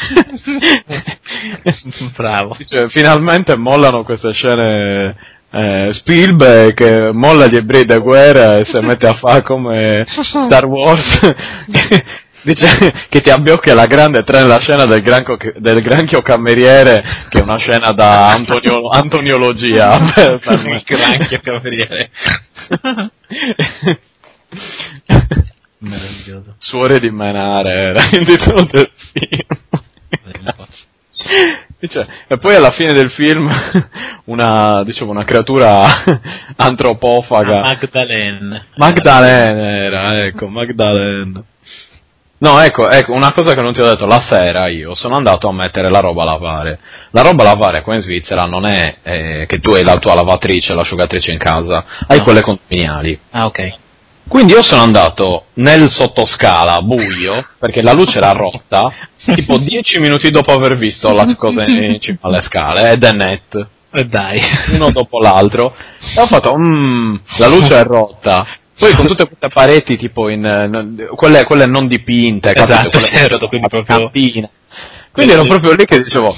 Bravo. 2.16 2.56
Dice, 2.56 2.88
finalmente 2.88 3.56
mollano 3.56 4.02
queste 4.02 4.32
scene 4.32 5.14
eh, 5.50 5.90
Spielberg 5.94 6.74
che 6.74 7.11
molla 7.12 7.46
gli 7.46 7.56
ebrei 7.56 7.84
da 7.84 7.98
guerra 7.98 8.58
e 8.58 8.64
si 8.66 8.78
mette 8.80 9.06
a 9.06 9.14
fare 9.14 9.42
come 9.42 10.04
Star 10.06 10.66
Wars 10.66 11.18
dice 12.42 13.06
che 13.08 13.20
ti 13.20 13.30
abbiocca 13.30 13.74
la 13.74 13.87
grande 13.87 14.22
tre 14.22 14.40
nella 14.40 14.61
scena 14.61 14.84
del, 14.84 15.02
granco- 15.02 15.38
del 15.56 15.80
granchio 15.82 16.22
cameriere 16.22 17.02
che 17.28 17.40
è 17.40 17.42
una 17.42 17.58
scena 17.58 17.92
da 17.92 18.30
Antonio- 18.32 18.88
antoniologia 18.88 19.98
per, 20.14 20.38
per. 20.38 20.66
Il 20.66 20.82
granchio 20.84 21.40
cameriere. 21.42 22.11
Meraviglioso. 25.80 26.56
suore 26.58 26.98
di 26.98 27.11
menare 27.11 27.70
era 27.70 28.02
il 28.11 28.26
titolo 28.26 28.68
del 28.70 28.90
film 29.12 29.56
Dice, 31.80 32.06
e 32.26 32.38
poi 32.38 32.54
alla 32.54 32.72
fine 32.72 32.92
del 32.92 33.10
film 33.12 33.48
una, 34.26 34.82
diciamo, 34.84 35.10
una 35.10 35.24
creatura 35.24 35.84
antropofaga 36.56 37.60
Ah, 37.62 37.78
Magdalene. 37.80 38.66
Magdalene 38.76 39.78
era, 39.84 40.22
ecco, 40.22 40.48
Magdalene. 40.48 41.42
No, 42.40 42.60
ecco, 42.60 42.88
ecco, 42.88 43.12
una 43.14 43.32
cosa 43.32 43.52
che 43.54 43.62
non 43.62 43.72
ti 43.72 43.80
ho 43.80 43.84
detto, 43.84 44.06
la 44.06 44.24
sera 44.30 44.68
io 44.68 44.94
sono 44.94 45.16
andato 45.16 45.48
a 45.48 45.52
mettere 45.52 45.88
la 45.90 45.98
roba 45.98 46.22
a 46.22 46.26
lavare. 46.26 46.78
La 47.10 47.22
roba 47.22 47.42
a 47.42 47.46
lavare 47.46 47.82
qua 47.82 47.96
in 47.96 48.00
Svizzera 48.00 48.44
non 48.44 48.64
è 48.64 48.96
eh, 49.02 49.44
che 49.48 49.58
tu 49.58 49.72
hai 49.72 49.82
la 49.82 49.96
tua 49.98 50.14
lavatrice, 50.14 50.72
l'asciugatrice 50.72 51.32
in 51.32 51.38
casa, 51.38 51.84
hai 52.06 52.18
No. 52.18 52.22
quelle 52.24 52.42
condominiali. 52.42 53.18
Ah, 53.30 53.46
ok. 53.46 53.72
Quindi 54.28 54.52
io 54.52 54.62
sono 54.62 54.82
andato 54.82 55.46
nel 55.54 55.88
sottoscala 55.90 56.80
buio, 56.82 57.44
perché 57.58 57.82
la 57.82 57.92
luce 57.92 58.18
era 58.18 58.32
rotta, 58.32 58.92
tipo 59.34 59.56
10 59.58 60.00
minuti 60.00 60.30
dopo 60.30 60.52
aver 60.52 60.76
visto 60.76 61.12
la 61.12 61.26
cosa 61.34 61.64
in 61.64 61.98
cima 62.00 62.18
alle 62.22 62.42
scale, 62.42 62.92
ed 62.92 63.04
è 63.04 63.12
net, 63.12 63.66
E 63.92 64.04
dai. 64.04 64.38
uno 64.72 64.90
dopo 64.90 65.18
l'altro, 65.18 65.74
e 66.14 66.20
ho 66.20 66.26
fatto, 66.26 66.56
mmm, 66.56 67.16
la 67.38 67.46
luce 67.48 67.80
è 67.80 67.84
rotta. 67.84 68.46
Poi 68.78 68.92
con 68.94 69.06
tutte 69.08 69.26
queste 69.26 69.48
pareti 69.48 69.96
tipo 69.96 70.28
in, 70.28 70.44
eh, 70.44 71.06
quelle, 71.16 71.42
quelle 71.44 71.66
non 71.66 71.88
dipinte, 71.88 72.52
capito? 72.52 72.74
Esatto, 72.78 72.90
Quelle 72.90 73.06
certo, 73.06 73.48
quindi 73.48 73.66
proprio- 73.68 73.96
campina. 73.98 74.48
Quindi 75.10 75.32
ero 75.32 75.44
proprio 75.44 75.72
lì 75.72 75.84
che 75.84 76.00
dicevo, 76.02 76.36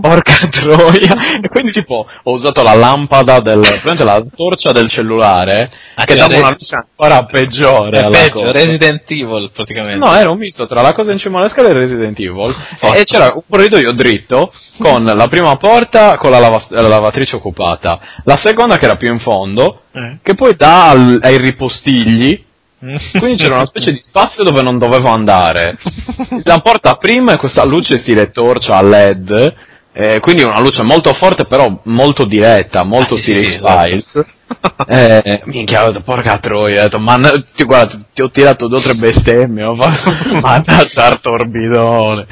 porca 0.00 0.34
troia, 0.50 1.40
e 1.42 1.48
quindi 1.48 1.72
tipo 1.72 2.06
ho 2.22 2.32
usato 2.32 2.62
la 2.62 2.74
lampada 2.74 3.40
del, 3.40 3.60
praticamente 3.60 4.04
la 4.04 4.22
torcia 4.34 4.72
del 4.72 4.88
cellulare, 4.88 5.70
Ah, 5.96 6.04
che 6.04 6.14
dava 6.16 6.36
una 6.38 6.50
luce 6.58 6.74
ancora 6.74 7.24
peggiore 7.24 7.98
È 7.98 8.02
alla 8.02 8.16
peggio, 8.16 8.40
cosa. 8.40 8.52
Resident 8.52 9.02
Evil 9.08 9.50
praticamente. 9.54 9.96
No, 10.04 10.14
era 10.14 10.30
un 10.30 10.38
misto 10.38 10.66
tra 10.66 10.80
la 10.82 10.92
cosa 10.92 11.12
in 11.12 11.18
cima 11.18 11.38
alle 11.38 11.50
scale 11.50 11.68
e 11.68 11.72
Resident 11.74 12.18
Evil. 12.18 12.54
E 12.94 13.04
c'era 13.04 13.30
un 13.34 13.42
corridoio 13.48 13.92
dritto 13.92 14.52
con 14.78 15.04
la 15.16 15.28
prima 15.28 15.54
porta 15.56 16.16
con 16.16 16.30
la, 16.30 16.38
lava- 16.38 16.66
la 16.70 16.88
lavatrice 16.88 17.36
occupata, 17.36 18.00
la 18.24 18.38
seconda 18.42 18.78
che 18.78 18.86
era 18.86 18.96
più 18.96 19.12
in 19.12 19.20
fondo, 19.20 19.82
Eh. 19.92 20.18
che 20.22 20.34
poi 20.34 20.56
dà 20.56 20.90
al- 20.90 21.18
ai 21.22 21.36
ripostigli. 21.38 22.44
Quindi 23.18 23.42
c'era 23.42 23.56
una 23.56 23.66
specie 23.66 23.92
di 23.92 24.00
spazio 24.00 24.44
dove 24.44 24.62
non 24.62 24.78
dovevo 24.78 25.08
andare. 25.08 25.78
La 26.44 26.60
porta 26.60 26.96
prima 26.96 27.32
è 27.32 27.38
questa 27.38 27.64
luce 27.64 28.00
stile 28.00 28.30
torcia 28.30 28.76
a 28.76 28.82
LED, 28.82 29.54
eh, 29.92 30.20
quindi 30.20 30.42
una 30.42 30.60
luce 30.60 30.82
molto 30.82 31.12
forte 31.14 31.46
però 31.46 31.80
molto 31.84 32.24
diretta, 32.24 32.84
molto 32.84 33.14
Ah, 33.14 33.18
sì, 33.18 33.22
stile 33.22 33.42
sì, 33.44 33.54
esatto. 33.54 34.26
Eh, 34.88 35.42
minchia, 35.46 35.84
ho 35.84 35.88
detto, 35.88 36.02
porca 36.02 36.38
troia, 36.38 36.80
ho 36.80 36.84
detto, 36.84 36.98
ma 36.98 37.18
ti, 37.54 37.64
guarda, 37.64 38.04
ti 38.12 38.22
ho 38.22 38.30
tirato 38.30 38.68
due 38.68 38.78
o 38.78 38.82
tre 38.82 38.94
bestemmie, 38.94 39.64
ho 39.64 39.76
fatto, 39.76 40.10
mannaggia 40.40 41.08
il 41.08 41.20
torbidone. 41.20 42.26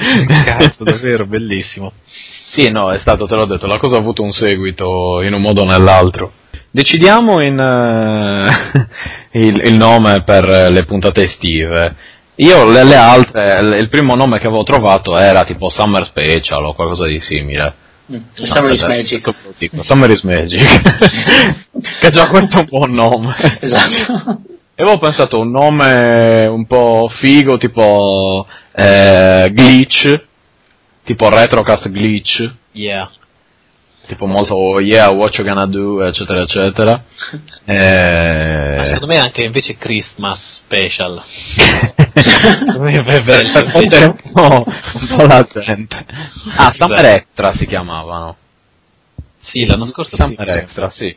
Cazzo, 0.45 0.85
davvero, 0.85 1.27
bellissimo. 1.27 1.93
Sì, 2.55 2.71
no, 2.71 2.93
è 2.93 2.99
stato, 2.99 3.27
te 3.27 3.35
l'ho 3.35 3.47
detto, 3.47 3.67
la 3.67 3.79
cosa 3.79 3.97
ha 3.97 4.01
avuto 4.01 4.23
un 4.23 4.33
seguito 4.33 5.23
in 5.23 5.33
un 5.35 5.41
modo 5.41 5.63
o 5.63 5.65
nell'altro. 5.65 6.33
Decidiamo 6.75 7.43
in, 7.43 7.59
eh, 7.59 8.89
il, 9.39 9.61
il 9.67 9.75
nome 9.75 10.23
per 10.23 10.71
le 10.71 10.85
puntate 10.85 11.25
estive. 11.25 11.95
Io 12.37 12.65
le, 12.71 12.83
le 12.85 12.95
altre, 12.97 13.59
il- 13.61 13.77
il 13.81 13.89
primo 13.91 14.15
nome 14.15 14.39
che 14.39 14.47
avevo 14.47 14.63
trovato 14.63 15.17
era 15.19 15.45
tipo 15.45 15.69
Summer 15.69 16.05
Special 16.07 16.65
o 16.65 16.75
qualcosa 16.75 17.07
di 17.07 17.21
simile. 17.21 17.75
Mm. 18.11 18.17
Summer 18.33 18.73
is 18.73 18.81
Magic. 18.87 19.35
dico, 19.59 19.83
Summer 19.83 20.11
is 20.11 20.23
Magic. 20.23 20.83
che 22.01 22.11
già 22.11 22.29
questo 22.29 22.57
è 22.57 22.61
un 22.61 22.67
buon 22.69 22.93
nome. 22.93 23.37
Esatto. 23.61 24.41
E 24.75 24.83
avevo 24.83 24.99
pensato 24.99 25.39
un 25.41 25.51
nome 25.51 26.47
un 26.47 26.65
po' 26.67 27.11
figo, 27.21 27.59
tipo 27.59 28.47
eh, 28.75 29.51
Glitch, 29.53 30.21
tipo 31.05 31.29
Retrocast 31.29 31.89
Glitch, 31.91 32.51
Yeah. 32.75 33.11
Tipo 34.13 34.27
molto 34.27 34.55
oh, 34.55 34.81
yeah, 34.81 35.09
what 35.09 35.35
you 35.37 35.47
gonna 35.47 35.67
do, 35.67 36.05
eccetera, 36.05 36.41
eccetera. 36.41 37.03
Ma 37.65 37.73
Eh... 37.73 38.83
secondo 38.87 39.07
me 39.07 39.19
anche 39.19 39.45
invece 39.45 39.77
Christmas 39.77 40.39
Special. 40.65 41.23
Per, 42.13 43.23
per 43.25 43.71
fondere 43.71 44.05
un 44.05 44.33
po', 44.33 44.65
un 44.67 45.17
po' 45.17 45.25
la 45.27 45.47
gente. 45.65 46.05
Ah, 46.57 46.73
Summer 46.77 46.99
Esatto. 46.99 47.17
Extra 47.17 47.53
si 47.55 47.67
chiamavano. 47.67 48.37
Sì, 49.41 49.67
l'anno 49.67 49.87
scorso 49.87 50.17
sì. 50.17 50.23
Summer 50.23 50.49
Extra, 50.57 50.91
sì. 50.91 51.17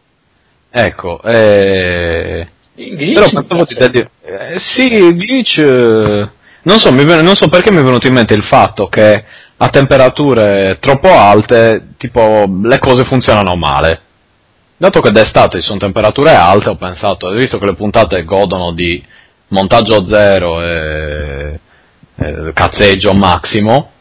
Ecco, 0.70 1.22
eh... 1.24 2.48
Glitch? 2.76 3.14
Però 3.14 3.30
pensavo 3.30 3.64
di 3.66 3.76
dire... 3.76 4.10
Eh, 4.24 4.60
sì, 4.60 4.90
Glitch... 4.90 5.58
eh, 5.58 6.30
Non 6.64 6.80
so, 6.80 6.92
mi 6.92 7.06
ven- 7.06 7.24
non 7.24 7.36
so 7.36 7.48
perché 7.50 7.72
mi 7.72 7.80
è 7.80 7.84
venuto 7.84 8.08
in 8.08 8.14
mente 8.14 8.34
il 8.34 8.44
fatto 8.44 8.88
che 8.88 9.24
a 9.58 9.70
temperature 9.70 10.78
troppo 10.80 11.10
alte, 11.10 11.94
tipo, 11.98 12.46
le 12.63 12.80
cose 12.80 13.06
funzionano 13.06 13.56
male. 13.56 14.02
Dato 14.78 15.00
che 15.00 15.12
d'estate 15.12 15.62
ci 15.62 15.68
sono 15.68 15.80
temperature 15.80 16.32
alte, 16.32 16.70
ho 16.70 16.76
pensato, 16.76 17.30
visto 17.30 17.58
che 17.58 17.65
le 17.65 17.76
puntate 17.76 18.26
godono 18.26 18.74
di 18.74 19.02
montaggio 19.48 20.06
zero 20.12 20.62
e, 20.62 21.60
e 22.15 22.52
cazzeggio 22.54 23.13
massimo, 23.13 23.91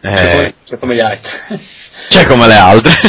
eh, 0.00 0.10
come, 0.10 0.54
cioè 0.64 0.78
come 0.78 0.94
gli 0.94 1.04
altri. 1.04 1.30
c'è 2.08 2.26
come 2.26 2.46
le 2.46 2.56
altre. 2.56 2.92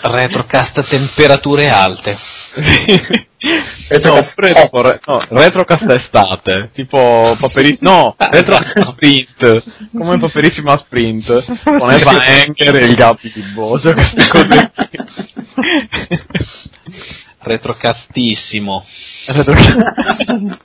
Retrocast 0.00 0.88
temperature 0.88 1.68
alte. 1.68 2.16
no, 4.02 4.12
oppure 4.14 4.52
tipo 4.54 4.82
re- 4.82 5.00
no, 5.06 5.24
retrocast 5.28 5.90
estate, 5.90 6.70
tipo 6.74 7.36
paperi- 7.38 7.78
no, 7.80 8.14
retrocast 8.18 8.90
sprint, 8.90 9.62
come 9.96 10.18
paperissima 10.18 10.76
sprint, 10.78 11.62
con 11.64 11.90
Eva 11.90 12.12
Anker 12.46 12.76
e 12.76 12.84
il 12.84 12.94
Gabby 12.94 13.32
di 13.32 13.42
Bojo, 13.54 13.92
queste 13.92 14.28
cose 14.28 14.46
qui. 14.74 16.18
Retrocastissimo. 17.40 18.84
Retrocast- 19.26 20.58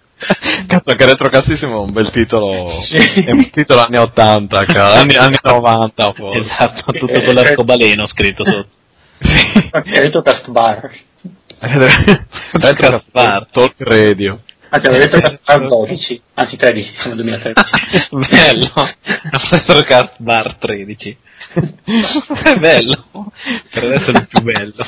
Cazzo 0.67 0.95
che 0.95 1.05
retrocastissimo 1.07 1.77
è 1.77 1.79
un 1.85 1.91
bel 1.93 2.11
titolo, 2.11 2.79
Sì. 2.83 2.95
è 3.23 3.31
un 3.31 3.49
titolo 3.49 3.81
anni 3.83 3.97
80, 3.97 4.65
cara, 4.65 4.99
anni, 4.99 5.15
anni 5.15 5.35
90 5.41 6.13
forse. 6.13 6.41
Esatto, 6.43 6.91
tutto 6.91 7.23
con 7.23 7.33
l'arcobaleno 7.33 8.05
scritto 8.05 8.43
sotto. 8.45 8.67
Retrocast 9.83 10.49
Bar. 10.49 10.91
Bar. 13.11 13.47
Talk 13.51 13.75
Radio. 13.77 14.41
Anzi, 14.69 14.87
avevo 14.87 15.03
Retrocast 15.03 15.39
Bar 15.45 15.67
12, 15.67 16.21
anzi 16.33 16.55
13, 16.57 16.93
siamo 16.95 17.15
nel 17.15 17.23
2013. 17.25 18.09
bello. 18.09 18.95
Retrocast 19.51 20.13
Bar 20.17 20.55
13. 20.55 21.17
È 21.53 22.55
bello. 22.57 23.05
Per 23.71 23.83
adesso 23.83 24.11
è 24.11 24.17
il 24.17 24.27
più 24.27 24.41
bello. 24.41 24.85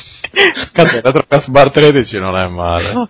Cazzo, 0.72 1.02
Retrocast 1.02 1.50
Bar 1.50 1.70
13 1.70 2.18
non 2.18 2.38
è 2.38 2.48
male. 2.48 3.08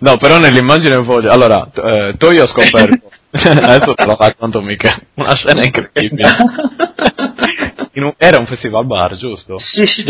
no, 0.00 0.16
però 0.16 0.38
nell'immagine 0.38 0.96
voglio... 0.96 1.30
Allora, 1.30 1.68
eh, 1.72 2.16
Toyo 2.18 2.42
ha 2.42 2.46
scoperto... 2.46 3.10
Adesso 3.30 3.92
te 3.94 4.06
lo 4.06 4.16
racconto 4.18 4.60
mica. 4.62 4.98
Una 5.14 5.34
scena 5.36 5.62
incredibile. 5.62 6.28
In 7.92 8.04
un- 8.04 8.14
era 8.16 8.38
un 8.38 8.46
festival 8.46 8.86
bar, 8.86 9.14
giusto? 9.16 9.58
sì, 9.58 9.86
sì, 9.86 10.02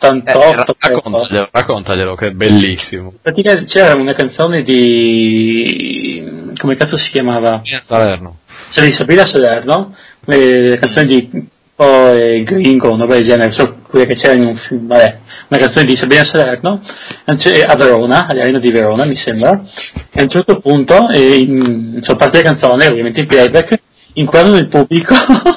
dell'88. 0.00 0.24
Eh, 0.24 0.54
raccontaglielo, 0.90 1.48
raccontaglielo, 1.50 2.14
che 2.14 2.28
è 2.28 2.30
bellissimo. 2.32 3.14
Praticamente 3.22 3.66
c'era 3.66 3.94
una 3.94 4.14
canzone 4.14 4.62
di... 4.62 6.52
come 6.60 6.76
cazzo 6.76 6.96
si 6.96 7.10
chiamava? 7.10 7.62
Salerno. 7.86 8.38
C'era 8.70 8.86
di 8.86 8.94
Sabrina 8.94 9.26
Salerno, 9.26 9.94
eh, 10.26 10.70
la 10.70 10.76
canzone 10.76 11.06
di 11.06 11.48
oh, 11.76 12.14
eh, 12.14 12.42
Gringo, 12.42 12.92
una 12.92 13.02
roba 13.02 13.14
del 13.14 13.26
genere, 13.26 13.52
so 13.52 13.78
quella 13.88 14.06
che 14.06 14.14
c'era 14.14 14.34
in 14.34 14.46
un 14.46 14.56
film, 14.56 14.86
vabbè, 14.86 15.18
una 15.48 15.60
canzone 15.60 15.86
di 15.86 15.96
Sabrina 15.96 16.24
Salerno, 16.24 16.80
a 17.24 17.76
Verona, 17.76 18.26
all'arena 18.26 18.58
di 18.58 18.70
Verona 18.70 19.04
mi 19.04 19.16
sembra, 19.16 19.62
e 20.12 20.20
a 20.20 20.22
un 20.22 20.28
certo 20.28 20.60
punto, 20.60 21.10
eh, 21.10 21.36
in, 21.36 21.94
insomma, 21.96 22.18
parte 22.18 22.42
la 22.42 22.50
canzone, 22.50 22.86
ovviamente 22.86 23.20
in 23.20 23.26
playback, 23.26 23.80
inquadrano 24.14 24.56
il 24.56 24.68
pubblico 24.68 25.14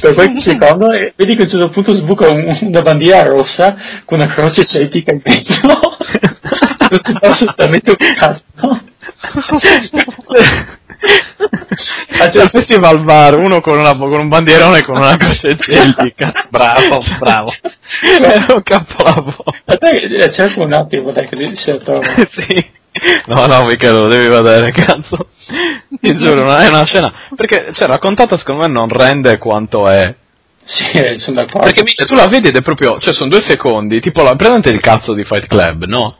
per 0.00 0.14
qualche 0.14 0.40
secondo 0.40 0.90
e 0.92 1.12
vedi 1.16 1.34
che 1.34 1.42
a 1.42 1.44
un 1.44 1.50
certo 1.50 1.70
punto 1.70 1.94
sbuca 1.94 2.28
un- 2.30 2.58
una 2.60 2.82
bandiera 2.82 3.28
rossa 3.28 3.76
con 4.04 4.20
una 4.20 4.32
croce 4.32 4.64
celtica 4.64 5.12
in 5.12 5.20
mezzo. 5.24 5.60
non 5.64 7.00
si 7.04 7.12
fa 7.20 7.28
assolutamente 7.30 7.90
un 7.90 7.96
cazzo. 8.18 8.82
C'è 12.16 12.42
il 12.42 12.50
festival 12.50 13.02
bar, 13.04 13.38
uno 13.38 13.60
con, 13.60 13.78
una, 13.78 13.94
con 13.96 14.12
un 14.12 14.28
bandierone 14.28 14.78
e 14.78 14.84
con 14.84 14.96
una 14.96 15.16
croce 15.16 15.56
celtica. 15.58 16.32
Bravo, 16.48 17.00
bravo. 17.18 17.52
Era 18.20 18.46
un 18.54 18.62
capolavoro. 18.62 19.44
Aspetta 19.64 20.30
cerco 20.32 20.62
un 20.62 20.72
attimo, 20.72 21.12
dai, 21.12 21.28
che 21.28 21.52
se 21.56 21.72
lo 21.72 21.78
trovo. 21.78 22.02
sì. 22.30 22.82
No, 23.26 23.46
no, 23.46 23.64
Michele, 23.64 23.92
lo 23.92 24.08
devi 24.08 24.28
vedere, 24.28 24.70
cazzo. 24.70 25.28
Ti 26.00 26.16
giuro, 26.16 26.44
non 26.44 26.60
è 26.60 26.68
una 26.68 26.84
scena. 26.84 27.12
Perché, 27.34 27.72
cioè, 27.74 27.88
raccontata 27.88 28.38
secondo 28.38 28.62
me 28.62 28.72
non 28.72 28.88
rende 28.88 29.38
quanto 29.38 29.88
è. 29.88 30.14
Sì, 30.64 30.90
eh, 30.98 31.18
sono 31.18 31.40
d'accordo. 31.40 31.66
Perché 31.66 31.84
cioè, 31.86 32.06
tu 32.06 32.14
la 32.14 32.26
vedi 32.26 32.48
ed 32.48 32.56
è 32.56 32.62
proprio, 32.62 32.98
cioè, 33.00 33.12
sono 33.12 33.28
due 33.28 33.42
secondi, 33.46 34.00
tipo, 34.00 34.22
la, 34.22 34.34
prendete 34.34 34.70
il 34.70 34.80
cazzo 34.80 35.12
di 35.12 35.24
Fight 35.24 35.46
Club, 35.46 35.84
no? 35.84 36.16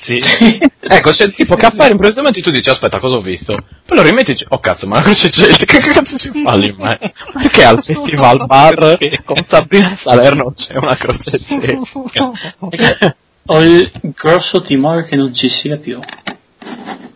Sì. 0.00 0.20
Ecco, 0.90 1.10
c'è 1.10 1.34
tipo 1.34 1.54
che 1.54 1.66
appare 1.66 1.90
improvvisamente 1.90 2.40
tu 2.40 2.50
dici, 2.50 2.70
aspetta, 2.70 2.98
cosa 2.98 3.18
ho 3.18 3.20
visto? 3.20 3.52
Poi 3.84 3.96
lo 3.96 4.02
rimetti 4.02 4.30
e 4.30 4.34
dici, 4.34 4.46
oh 4.48 4.58
cazzo, 4.58 4.86
ma 4.86 4.96
la 4.96 5.02
croce 5.02 5.28
celtica, 5.28 5.76
che 5.80 5.90
cazzo 5.90 6.16
ci 6.16 6.30
fa 6.42 6.56
lì? 6.56 6.74
Ma 6.78 6.96
perché 7.32 7.64
al 7.64 7.82
festival 7.84 8.46
bar 8.46 8.96
con 9.24 9.36
Sabrina 9.46 9.98
Salerno 10.02 10.52
c'è 10.52 10.76
una 10.76 10.96
croce 10.96 11.38
celtica? 11.44 13.16
Ho 13.50 13.62
il 13.62 13.90
grosso 14.14 14.60
timore 14.62 15.04
che 15.04 15.16
non 15.16 15.34
ci 15.34 15.48
sia 15.48 15.78
più. 15.78 15.98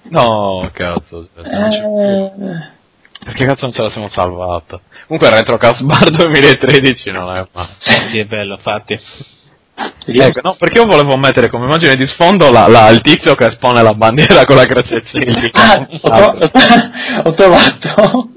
No, 0.08 0.70
cazzo. 0.72 1.28
Eh, 1.36 2.70
Perché 3.24 3.44
cazzo 3.46 3.66
non 3.66 3.72
ce 3.72 3.82
la 3.82 3.90
siamo 3.90 4.08
salvata? 4.08 4.80
Comunque 5.06 5.30
Retrocast 5.30 5.82
Bar 5.82 6.08
2013 6.10 7.10
non 7.10 7.34
è 7.34 7.46
male. 7.52 7.68
Eh 7.84 8.08
sì, 8.10 8.18
è 8.18 8.24
bello, 8.24 8.54
infatti. 8.54 8.98
Ecco, 10.04 10.40
no, 10.42 10.56
perché 10.58 10.80
io 10.80 10.86
volevo 10.86 11.16
mettere 11.16 11.48
come 11.48 11.64
immagine 11.64 11.96
di 11.96 12.06
sfondo 12.06 12.50
la- 12.50 12.66
la- 12.68 12.90
il 12.90 13.00
tizio 13.00 13.34
che 13.34 13.46
espone 13.46 13.82
la 13.82 13.94
bandiera 13.94 14.44
con 14.44 14.56
la 14.56 14.66
croce 14.66 15.02
celtica. 15.04 15.72
Ah, 15.72 15.88
ho, 15.88 15.98
tro- 16.00 16.38
ho 17.24 17.32
trovato. 17.32 18.30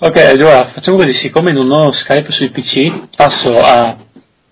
ok, 0.00 0.16
allora 0.16 0.70
facciamo 0.72 0.96
così: 0.98 1.12
siccome 1.14 1.52
non 1.52 1.70
ho 1.70 1.92
Skype 1.92 2.30
sul 2.32 2.50
PC, 2.52 3.08
passo 3.16 3.58
a 3.62 3.96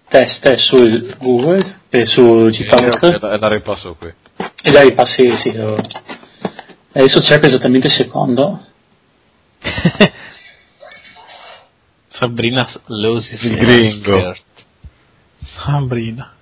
test 0.09 0.55
sul 0.57 1.17
Google 1.19 1.78
e 1.91 2.05
su 2.07 2.49
e 2.49 3.19
la- 3.19 3.33
e 3.35 3.39
la 3.39 3.49
ripasso 3.49 3.95
qui. 3.95 4.13
e 4.63 4.71
dai 4.71 4.93
passi. 4.95 5.37
Sì, 5.39 5.53
lo- 5.55 5.81
Adesso 6.93 7.21
cerco 7.21 7.47
esattamente 7.47 7.87
il 7.89 7.93
secondo. 7.93 8.65
Sabrina 12.11 12.69
loses 12.87 13.43
Il 13.43 13.57
gringo. 13.59 14.35
Sabrina. 15.65 16.33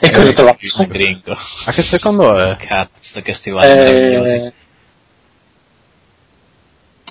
Ecco, 0.00 0.22
l'ho 0.22 0.32
trovato. 0.32 0.58
Il 0.62 0.86
gringo. 0.88 1.32
A 1.66 1.72
che 1.72 1.82
secondo 1.82 2.36
è? 2.36 2.56
Cazzo, 2.56 3.20
che 3.22 3.34
stivali. 3.34 3.66
Eh, 3.68 4.52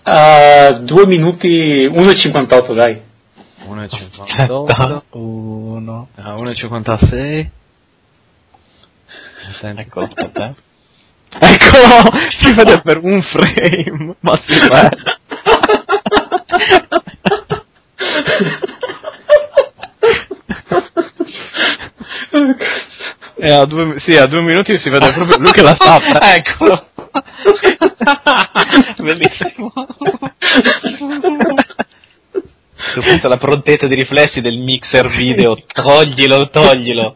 a 0.08 0.71
2 0.73 1.05
minuti 1.08 1.88
1,58 1.88 2.73
dai 2.75 3.01
1,58. 3.67 5.01
1. 5.12 6.08
Ah, 6.15 6.36
1,56. 6.36 7.49
Senti. 9.60 9.82
Eccolo, 9.82 10.06
aspetta. 10.06 10.45
eh. 10.47 10.54
Eccolo! 11.38 12.12
Si 12.39 12.54
vede 12.54 12.80
per 12.82 12.97
un 13.04 13.21
frame, 13.21 14.15
ma 14.21 14.39
si 14.45 14.60
vede. 14.60 14.89
E 23.38 23.51
a 23.51 23.65
due, 23.65 23.99
sì, 23.99 24.15
a 24.15 24.25
due 24.28 24.41
minuti 24.41 24.80
si 24.80 24.89
vede 24.89 25.12
proprio 25.12 25.38
lui 25.38 25.51
che 25.51 25.62
la 25.62 25.75
tappa. 25.75 26.19
Eccolo. 26.36 26.88
Bellissimo. 28.97 29.73
Su 32.93 33.02
punto 33.02 33.28
la 33.28 33.38
prontezza 33.38 33.88
di 33.88 33.95
riflessi 33.95 34.41
del 34.41 34.58
mixer 34.60 35.10
video, 35.10 35.58
toglilo, 35.74 36.50
toglilo. 36.50 37.15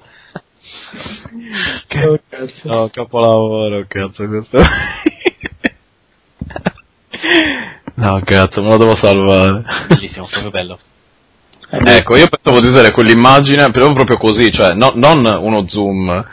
Che 1.87 2.21
no, 2.63 2.89
capolavoro, 2.89 3.85
cazzo, 3.87 4.27
questo. 4.27 4.57
no, 7.95 8.21
cazzo, 8.23 8.61
me 8.61 8.69
lo 8.69 8.77
devo 8.77 8.97
salvare. 8.97 9.63
Bellissimo, 9.87 10.27
proprio 10.27 10.51
bello. 10.51 10.79
Ecco, 11.71 12.15
io 12.15 12.27
pensavo 12.27 12.61
di 12.61 12.67
usare 12.67 12.91
quell'immagine, 12.91 13.69
però 13.69 13.93
proprio 13.93 14.17
così, 14.17 14.51
cioè 14.51 14.73
no- 14.73 14.93
non 14.95 15.23
uno 15.23 15.67
zoom, 15.67 16.25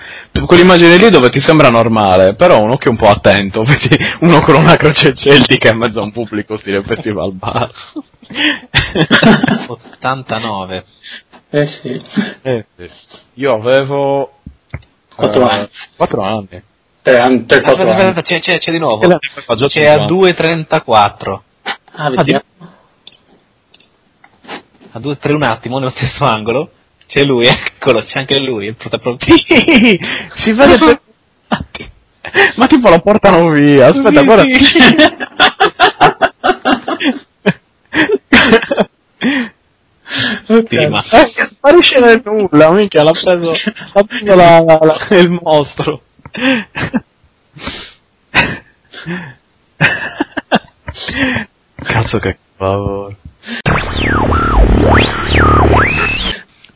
quell'immagine 0.46 0.96
lì 0.96 1.10
dove 1.10 1.28
ti 1.28 1.40
sembra 1.40 1.68
normale, 1.68 2.34
però 2.34 2.62
un 2.62 2.70
occhio 2.70 2.90
un 2.90 2.96
po' 2.96 3.08
attento, 3.08 3.62
vedi 3.68 3.98
uno 4.20 4.40
con 4.40 4.54
una 4.54 4.76
croce 4.76 5.14
celtica 5.14 5.70
in 5.72 5.78
mezzo 5.78 6.00
a 6.00 6.04
un 6.04 6.12
pubblico 6.12 6.56
stile 6.56 6.82
festival 6.82 7.32
bar. 7.34 7.70
89. 9.68 10.84
eh 11.50 11.66
sì 11.66 12.02
Eh, 12.42 12.64
sì. 12.76 12.88
Io 13.34 13.52
avevo... 13.52 14.32
Quattro 15.14 15.50
eh, 15.50 15.54
anni. 15.54 15.68
Quattro 15.96 16.22
anni. 16.22 16.62
3 17.02 17.18
anni 17.18 17.46
3 17.46 17.58
Aspetta, 17.58 17.74
4 17.74 17.82
aspetta, 17.84 17.90
anni 17.90 18.18
aspetta, 18.18 18.22
c'è, 18.22 18.40
c'è, 18.40 18.58
c'è 18.58 18.70
di 18.72 18.78
nuovo. 18.78 18.98
C'è 19.68 19.86
a 19.86 20.06
50. 20.06 20.06
2.34. 20.06 21.38
ah 21.92 22.10
vediamo 22.10 22.42
A 24.96 24.98
2.3 24.98 25.34
un 25.34 25.42
attimo, 25.42 25.78
nello 25.78 25.90
stesso 25.90 26.24
angolo. 26.24 26.70
C'è 27.06 27.22
lui, 27.24 27.44
eccolo, 27.46 28.02
c'è 28.02 28.18
anche 28.20 28.40
lui, 28.40 28.66
il 28.68 28.76
protagonista. 28.76 29.34
Sì, 29.34 30.00
si 30.38 30.52
vede 30.52 30.78
per... 30.78 31.00
Ma 32.56 32.66
tipo 32.66 32.88
lo 32.88 32.98
portano 33.00 33.50
via, 33.50 33.88
aspetta, 33.88 34.22
guarda. 34.22 34.44
Prima. 40.68 41.02
Eh, 41.10 41.32
sparisce 41.50 41.98
nel 41.98 42.22
nulla, 42.24 42.70
minchia, 42.70 43.02
l'ha 43.02 43.10
preso, 43.10 43.52
l'ha 43.92 44.04
preso 44.04 44.34
la- 44.36 44.60
la- 44.60 44.78
la- 44.80 45.16
il 45.18 45.30
mostro. 45.30 46.02
Cazzo 51.82 52.18
che 52.18 52.38
favore. 52.56 53.16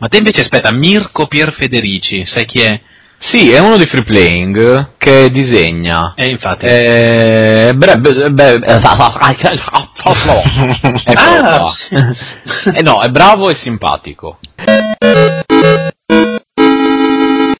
Ma 0.00 0.08
te 0.08 0.16
invece 0.16 0.40
aspetta, 0.40 0.72
Mirko 0.72 1.26
Pier 1.26 1.52
Federici, 1.52 2.24
sai 2.24 2.46
chi 2.46 2.60
è? 2.62 2.80
Sì, 3.18 3.50
è 3.52 3.58
uno 3.58 3.76
di 3.76 3.84
free 3.84 4.02
playing 4.02 4.92
che 4.96 5.30
disegna. 5.30 6.14
Eh, 6.16 6.28
infatti. 6.28 6.64
Eh, 6.64 7.72
bre- 7.76 7.98
be- 7.98 8.30
Eccolo 11.04 11.44
Ah. 11.44 11.66
Eh 12.74 12.82
no, 12.82 13.02
è 13.02 13.10
bravo 13.10 13.50
e 13.50 13.56
simpatico. 13.62 14.38